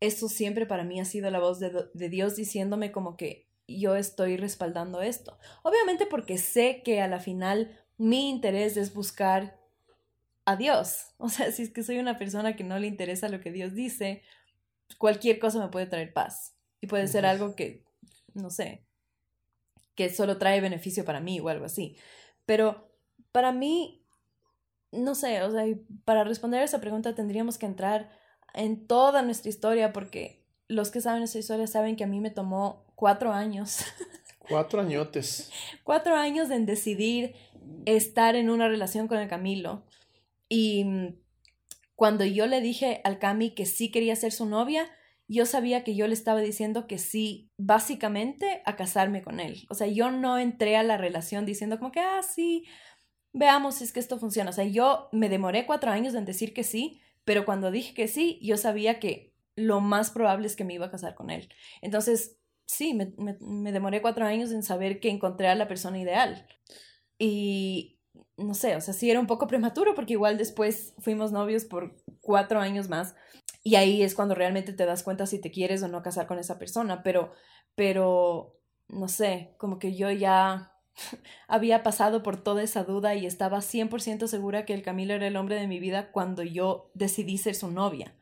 [0.00, 4.36] eso siempre para mí ha sido la voz de, Dios diciéndome como que yo estoy
[4.36, 5.38] respaldando esto.
[5.62, 9.58] Obviamente porque sé que a la final mi interés es buscar
[10.44, 11.06] a Dios.
[11.16, 13.72] O sea, si es que soy una persona que no le interesa lo que Dios
[13.72, 14.22] dice,
[14.98, 16.54] cualquier cosa me puede traer paz.
[16.82, 17.82] Y puede ser algo que,
[18.34, 18.84] no sé,
[19.94, 21.96] que solo trae beneficio para mí o algo así.
[22.44, 22.92] Pero
[23.32, 24.04] para mí
[24.92, 25.64] no sé, o sea,
[26.04, 28.10] para responder a esa pregunta tendríamos que entrar
[28.54, 32.30] en toda nuestra historia porque los que saben nuestra historia saben que a mí me
[32.30, 33.84] tomó cuatro años.
[34.48, 35.50] Cuatro añotes.
[35.84, 37.34] cuatro años en decidir
[37.84, 39.84] estar en una relación con el Camilo.
[40.48, 41.16] Y mm,
[41.94, 44.90] cuando yo le dije al Cami que sí quería ser su novia,
[45.28, 49.66] yo sabía que yo le estaba diciendo que sí, básicamente a casarme con él.
[49.68, 52.64] O sea, yo no entré a la relación diciendo como que, ah, sí,
[53.34, 54.50] veamos si es que esto funciona.
[54.50, 58.08] O sea, yo me demoré cuatro años en decir que sí, pero cuando dije que
[58.08, 61.50] sí, yo sabía que lo más probable es que me iba a casar con él.
[61.82, 66.48] Entonces, sí, me, me, demoré cuatro años en saber que encontré a la persona ideal.
[67.18, 68.00] Y
[68.38, 72.02] no sé, o sea, sí era un poco prematuro porque igual después fuimos novios por
[72.22, 73.14] cuatro años más.
[73.62, 76.38] Y ahí es cuando realmente te das cuenta si te quieres o no casar con
[76.38, 77.02] esa persona.
[77.02, 77.32] Pero,
[77.74, 78.58] pero,
[78.88, 80.77] no sé, como que yo ya
[81.48, 85.36] había pasado por toda esa duda y estaba 100% segura que el Camilo era el
[85.36, 88.14] hombre de mi vida cuando yo decidí ser su novia.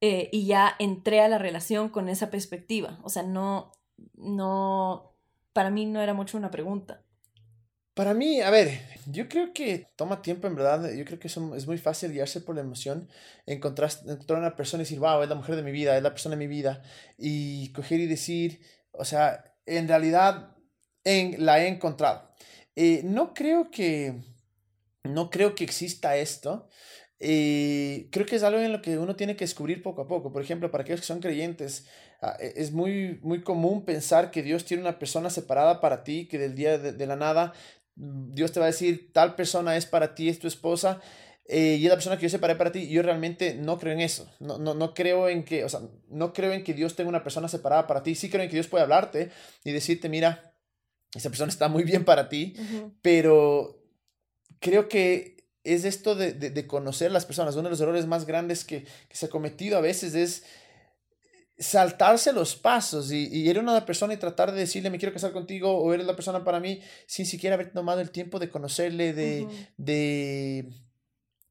[0.00, 2.98] Eh, y ya entré a la relación con esa perspectiva.
[3.04, 3.70] O sea, no,
[4.14, 5.14] no,
[5.52, 7.02] para mí no era mucho una pregunta.
[7.94, 8.80] Para mí, a ver,
[9.10, 12.54] yo creo que toma tiempo en verdad, yo creo que es muy fácil guiarse por
[12.54, 13.08] la emoción,
[13.44, 16.10] encontrar, encontrar una persona y decir, wow, es la mujer de mi vida, es la
[16.10, 16.82] persona de mi vida,
[17.18, 20.56] y coger y decir, o sea, en realidad
[21.04, 22.30] en, la he encontrado.
[22.76, 24.14] Eh, no creo que,
[25.04, 26.68] no creo que exista esto.
[27.24, 30.32] Eh, creo que es algo en lo que uno tiene que descubrir poco a poco.
[30.32, 31.86] Por ejemplo, para aquellos que son creyentes,
[32.20, 36.26] ah, e, es muy, muy común pensar que Dios tiene una persona separada para ti,
[36.26, 37.52] que del día de, la nada
[37.96, 41.00] mm, Dios te va a decir, tal persona es para ti, es tu esposa.
[41.46, 42.88] Eh, y es la persona que yo separé para ti.
[42.88, 44.28] Yo realmente no creo en eso.
[44.40, 47.22] No, no, no creo en que, o sea, no creo en que Dios tenga una
[47.22, 48.14] persona separada para ti.
[48.14, 49.30] Sí creo en que Dios puede hablarte
[49.64, 50.51] y decirte, mira,
[51.14, 52.54] esa persona está muy bien para ti,
[53.02, 53.82] pero
[54.60, 57.54] creo que es esto de, de, conocer a las personas.
[57.54, 60.44] Uno de los errores más grandes que, que, se ha cometido a veces es
[61.58, 65.12] saltarse los pasos y, y ir a una persona y tratar de decirle me quiero
[65.12, 68.48] casar contigo o eres la persona para mí sin siquiera haber tomado el tiempo de
[68.48, 69.46] conocerle, de,
[69.76, 70.72] de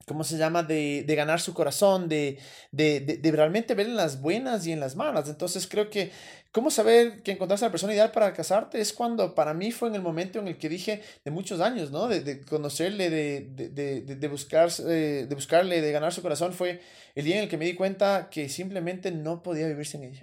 [0.06, 0.64] ¿cómo se llama?
[0.64, 2.38] De, de ganar su corazón, de,
[2.72, 5.30] de, realmente ver en las buenas y en las malas.
[5.30, 6.12] Entonces creo que
[6.52, 8.82] ¿Cómo saber que encontraste a la persona ideal para casarte?
[8.82, 11.92] Es cuando para mí fue en el momento en el que dije, de muchos años,
[11.92, 12.10] ¿no?
[12.10, 16.82] De, de conocerle, de, de, de, buscar, eh, de buscarle, de ganar su corazón, fue
[17.16, 20.22] el día en el que me di cuenta que simplemente no podía vivir sin ella.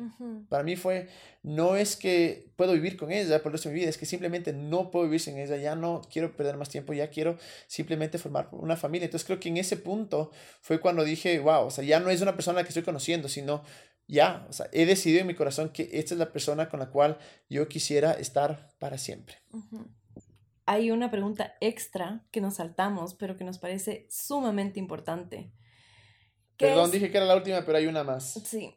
[0.51, 1.09] Para mí fue,
[1.43, 4.05] no es que puedo vivir con ella por el resto de mi vida, es que
[4.05, 8.18] simplemente no puedo vivir sin ella, ya no quiero perder más tiempo, ya quiero simplemente
[8.18, 9.07] formar una familia.
[9.07, 12.20] Entonces creo que en ese punto fue cuando dije, wow, o sea, ya no es
[12.20, 13.62] una persona que estoy conociendo, sino
[14.09, 16.91] ya, o sea, he decidido en mi corazón que esta es la persona con la
[16.91, 17.19] cual
[17.51, 19.37] yo quisiera estar para siempre.
[20.65, 25.53] Hay una pregunta extra que nos saltamos, pero que nos parece sumamente importante.
[26.57, 28.33] Perdón, dije que era la última, pero hay una más.
[28.47, 28.75] Sí,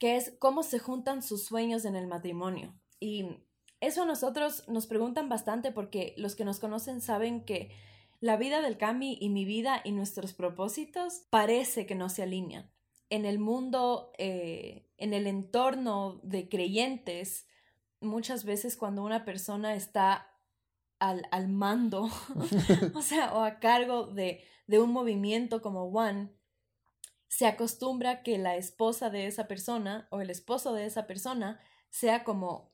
[0.00, 2.76] que es cómo se juntan sus sueños en el matrimonio.
[2.98, 3.26] Y
[3.78, 7.70] eso a nosotros nos preguntan bastante porque los que nos conocen saben que
[8.18, 12.70] la vida del Cami y mi vida y nuestros propósitos parece que no se alinean
[13.10, 17.46] en el mundo, eh, en el entorno de creyentes,
[18.00, 20.32] muchas veces cuando una persona está
[21.00, 22.08] al, al mando,
[22.94, 26.30] o sea, o a cargo de, de un movimiento como One,
[27.28, 32.24] se acostumbra que la esposa de esa persona o el esposo de esa persona sea
[32.24, 32.72] como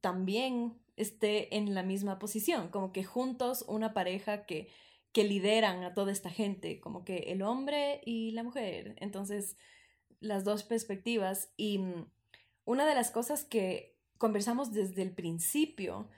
[0.00, 4.68] también esté en la misma posición, como que juntos una pareja que
[5.12, 8.94] que lideran a toda esta gente, como que el hombre y la mujer.
[8.98, 9.56] Entonces,
[10.20, 11.52] las dos perspectivas.
[11.56, 12.10] Y mm,
[12.64, 16.10] una de las cosas que conversamos desde el principio,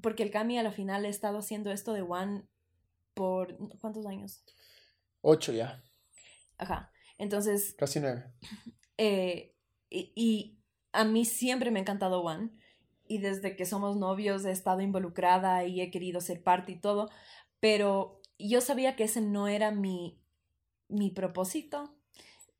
[0.00, 2.44] porque el Cami a la final ha estado haciendo esto de One
[3.14, 4.44] por ¿cuántos años?
[5.20, 5.82] Ocho ya.
[6.58, 6.90] Ajá.
[7.18, 7.74] Entonces.
[7.78, 8.24] Casi nueve.
[9.02, 9.56] Eh,
[9.88, 10.58] y, y,
[10.92, 12.50] a mí siempre me ha encantado One.
[13.08, 17.08] Y desde que somos novios he estado involucrada y he querido ser parte y todo
[17.60, 20.20] pero yo sabía que ese no era mi,
[20.88, 21.94] mi propósito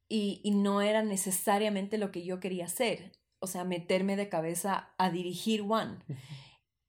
[0.09, 4.95] y, y no era necesariamente lo que yo quería hacer, o sea, meterme de cabeza
[4.99, 5.99] a dirigir One.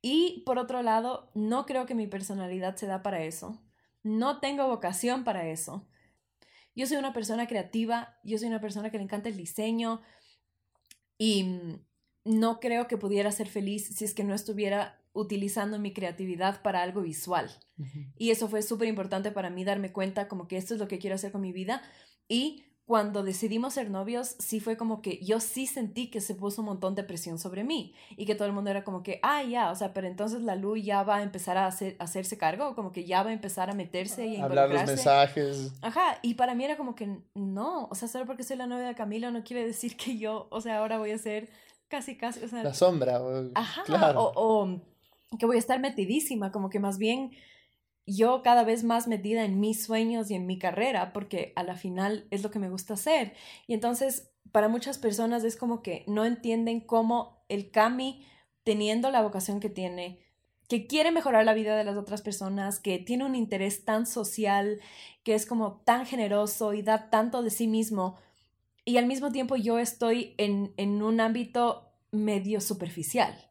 [0.01, 3.62] Y por otro lado, no creo que mi personalidad se da para eso.
[4.03, 5.88] No tengo vocación para eso.
[6.76, 10.01] Yo soy una persona creativa, yo soy una persona que le encanta el diseño
[11.18, 11.59] y
[12.24, 16.82] no creo que pudiera ser feliz si es que no estuviera utilizando mi creatividad para
[16.82, 17.49] algo visual.
[18.18, 20.99] Y eso fue súper importante para mí darme cuenta como que esto es lo que
[20.99, 21.82] quiero hacer con mi vida.
[22.28, 26.62] Y cuando decidimos ser novios, sí fue como que yo sí sentí que se puso
[26.62, 29.43] un montón de presión sobre mí y que todo el mundo era como que, ah,
[29.43, 32.76] ya, o sea, pero entonces la luz ya va a empezar a, hacer, hacerse cargo,
[32.76, 35.74] como que ya va a empezar a meterse y a hablar los mensajes.
[35.82, 38.88] Ajá, y para mí era como que no, o sea, solo porque soy la novia
[38.88, 41.49] de Camilo no quiere decir que yo, o sea, ahora voy a ser
[41.88, 42.62] casi, casi, o sea...
[42.62, 43.22] La sombra,
[43.55, 44.34] ajá, claro.
[44.36, 44.82] o
[45.38, 47.32] que voy a estar metidísima, como que más bien
[48.05, 51.75] yo cada vez más metida en mis sueños y en mi carrera, porque a la
[51.75, 53.34] final es lo que me gusta hacer.
[53.67, 58.25] Y entonces, para muchas personas es como que no entienden cómo el Cami,
[58.63, 60.19] teniendo la vocación que tiene,
[60.67, 64.79] que quiere mejorar la vida de las otras personas, que tiene un interés tan social,
[65.23, 68.17] que es como tan generoso y da tanto de sí mismo,
[68.84, 73.51] y al mismo tiempo yo estoy en, en un ámbito medio superficial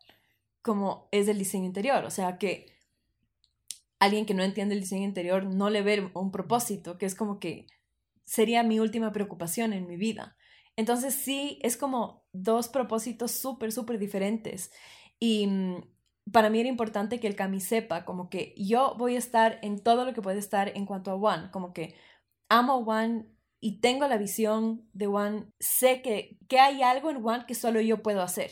[0.62, 2.04] como es el diseño interior.
[2.04, 2.66] O sea, que
[3.98, 7.38] alguien que no entiende el diseño interior no le ve un propósito, que es como
[7.38, 7.66] que
[8.24, 10.36] sería mi última preocupación en mi vida.
[10.76, 14.72] Entonces sí, es como dos propósitos súper, súper diferentes.
[15.18, 15.82] Y mm,
[16.32, 19.82] para mí era importante que el Cami sepa como que yo voy a estar en
[19.82, 21.96] todo lo que puede estar en cuanto a One, como que
[22.48, 23.26] amo One
[23.60, 27.80] y tengo la visión de One, sé que, que hay algo en One que solo
[27.80, 28.50] yo puedo hacer.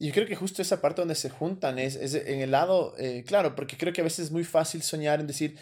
[0.00, 2.94] Y yo creo que justo esa parte donde se juntan es, es en el lado,
[2.98, 5.58] eh, claro, porque creo que a veces es muy fácil soñar en decir,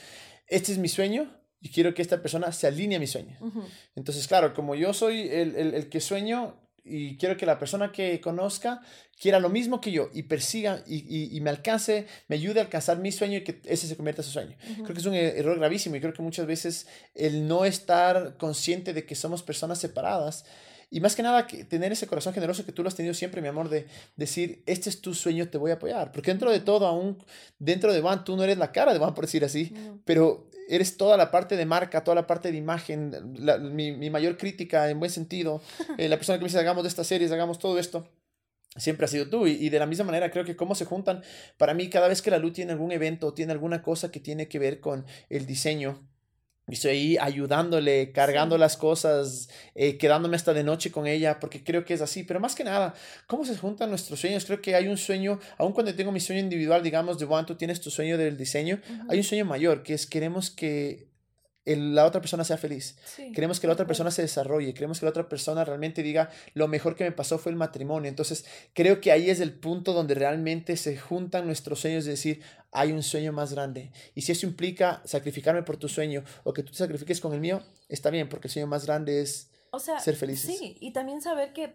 [0.47, 1.29] este es mi sueño
[1.61, 3.37] y quiero que esta persona se alinee a mi sueño.
[3.97, 7.91] Entonces, claro, como yo soy el, el, el, que sueño y quiero que la persona
[7.91, 8.81] que conozca
[9.21, 12.63] quiera lo mismo que yo y persiga y, y, y me alcance, me ayude a
[12.63, 14.57] alcanzar mi sueño y que ese se convierta en su sueño.
[14.85, 16.87] Creo que es un e, error gravísimo y creo que muchas veces
[17.17, 20.45] el no estar consciente de que somos personas separadas
[20.91, 23.43] y más que nada, que tener ese corazón generoso que tú lo has tenido siempre,
[23.43, 23.87] mi amor, de
[24.17, 26.13] decir, este es tu sueño, te voy a apoyar.
[26.13, 27.23] Porque dentro de todo, aún
[27.59, 29.73] dentro de Van, tú no eres la cara de Van, por decir así,
[30.05, 33.35] pero eres toda la parte de marca, toda la parte de imagen,
[33.75, 35.61] mi, mi, mayor crítica en buen sentido,
[35.99, 38.09] eh, la persona que me dice, hagamos de estas series, hagamos todo esto
[38.77, 39.47] siempre ha sido tú.
[39.47, 41.23] Y, y, de la misma manera creo que cómo se juntan,
[41.57, 44.47] para mí cada vez que la luz tiene algún evento, tiene alguna cosa que tiene
[44.47, 46.07] que ver con el diseño,
[46.75, 51.85] estoy ahí ayudándole, cargando las cosas, eh, quedándome hasta de noche con ella, porque creo
[51.85, 52.25] que es así.
[52.25, 52.95] Pero más que nada,
[53.27, 54.45] ¿cómo se juntan nuestros sueños?
[54.45, 57.55] Creo que hay un sueño, aun cuando tengo mi sueño individual, digamos, de Juan, tú
[57.55, 61.08] tienes tu sueño del diseño, hay un sueño mayor, que es queremos que
[61.77, 62.97] la otra persona sea feliz.
[63.35, 66.69] queremos que la otra persona se desarrolle, queremos que la otra persona realmente diga, lo
[66.69, 68.09] mejor que me pasó fue el matrimonio.
[68.09, 72.43] Entonces, creo que ahí es el punto donde realmente se juntan nuestros sueños, de decir,
[72.73, 73.91] hay un sueño más grande.
[74.15, 77.41] Y si eso implica sacrificarme por tu sueño o que tú te sacrifiques con el
[77.41, 79.51] mío, está bien, porque el sueño más grande es
[80.01, 80.57] ser felices.
[80.59, 81.75] Sí, y también saber que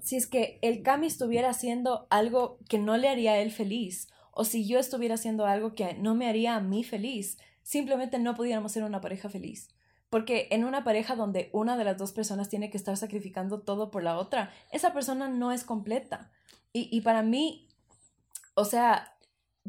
[0.00, 4.08] si es que el Cami estuviera haciendo algo que no le haría a él feliz,
[4.32, 8.34] o si yo estuviera haciendo algo que no me haría a mí feliz, simplemente no
[8.34, 9.68] pudiéramos ser una pareja feliz.
[10.10, 13.90] Porque en una pareja donde una de las dos personas tiene que estar sacrificando todo
[13.90, 16.30] por la otra, esa persona no es completa.
[16.72, 17.68] Y, y para mí,
[18.54, 19.16] o sea,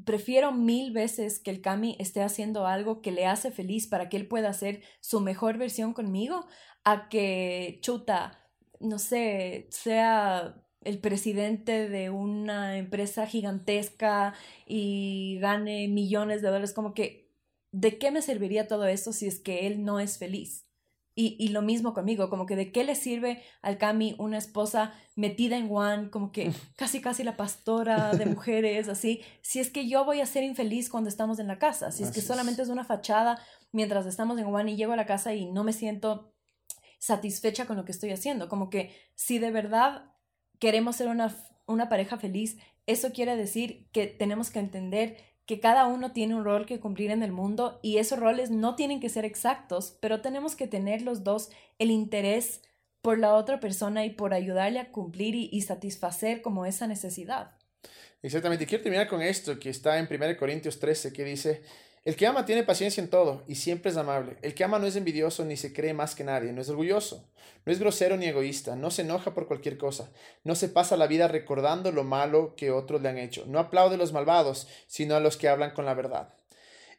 [0.05, 4.17] prefiero mil veces que el Cami esté haciendo algo que le hace feliz para que
[4.17, 6.45] él pueda hacer su mejor versión conmigo,
[6.83, 8.39] a que chuta,
[8.79, 14.33] no sé, sea el presidente de una empresa gigantesca
[14.65, 17.22] y gane millones de dólares, como que
[17.73, 20.65] ¿de qué me serviría todo esto si es que él no es feliz?
[21.15, 24.93] Y, y, lo mismo conmigo, como que de qué le sirve al Cami una esposa
[25.15, 29.87] metida en One, como que casi casi la pastora de mujeres, así, si es que
[29.87, 32.69] yo voy a ser infeliz cuando estamos en la casa, si es que solamente es
[32.69, 33.39] una fachada
[33.71, 36.33] mientras estamos en One y llego a la casa y no me siento
[36.97, 40.15] satisfecha con lo que estoy haciendo, como que si de verdad
[40.57, 41.35] queremos ser una,
[41.67, 42.57] una pareja feliz,
[42.87, 47.11] eso quiere decir que tenemos que entender que cada uno tiene un rol que cumplir
[47.11, 51.01] en el mundo y esos roles no tienen que ser exactos, pero tenemos que tener
[51.01, 52.61] los dos el interés
[53.01, 57.51] por la otra persona y por ayudarle a cumplir y, satisfacer como esa necesidad.
[58.21, 58.65] Exactamente.
[58.65, 61.63] Quiero terminar con esto que está en 1 Corintios 13, que dice,
[62.05, 64.37] el que ama tiene paciencia en todo y siempre es amable.
[64.41, 67.29] El que ama no es envidioso ni se cree más que nadie, no es orgulloso,
[67.65, 70.11] no es grosero ni egoísta, no se enoja por cualquier cosa,
[70.43, 73.95] no se pasa la vida recordando lo malo que otros le han hecho, no aplaude
[73.95, 76.33] a los malvados, sino a los que hablan con la verdad.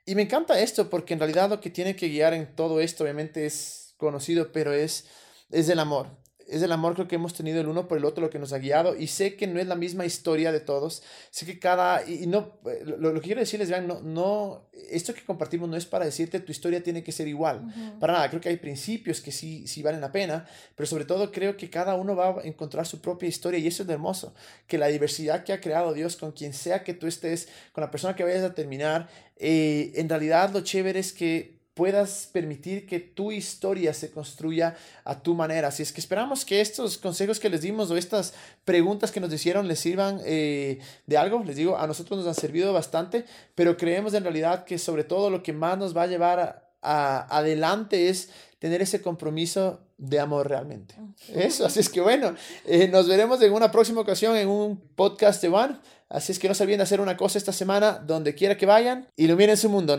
[0.06, 3.04] Y me encanta esto porque en realidad lo que tiene que guiar en todo esto
[3.04, 5.06] obviamente es conocido, pero es,
[5.50, 8.24] es el amor es el amor creo que hemos tenido el uno por el otro
[8.24, 11.02] lo que nos ha guiado y sé que no es la misma historia de todos,
[11.30, 12.58] sé que cada, y, no,
[12.98, 16.52] lo, que quiero decirles, vean, no, no, esto que compartimos no es para decirte tu
[16.52, 17.64] historia tiene que ser igual,
[18.00, 21.32] para nada, creo que hay principios que sí, sí valen la pena, pero sobre todo
[21.32, 24.34] creo que cada uno va a encontrar su propia historia y eso es hermoso,
[24.66, 27.90] que la diversidad que ha creado Dios con quien sea que tú estés, con la
[27.90, 33.00] persona que vayas a terminar, eh, en realidad lo chévere es que puedas permitir que
[33.00, 35.68] tu historia se construya a tu manera.
[35.68, 38.32] Así es que esperamos que estos consejos que les dimos o estas
[38.64, 41.42] preguntas que nos hicieron les sirvan eh, de algo.
[41.44, 43.24] Les digo, a nosotros nos han servido bastante,
[43.56, 47.36] pero creemos en realidad que sobre todo lo que más nos va a llevar a,
[47.36, 50.94] adelante es tener ese compromiso de amor realmente.
[51.34, 55.42] Eso, así es que bueno, eh, nos veremos en una próxima ocasión en un podcast
[55.42, 55.76] de One.
[56.08, 58.66] Así es que no se olviden de hacer una cosa esta semana, donde quiera que
[58.66, 59.92] vayan, iluminen su mundo.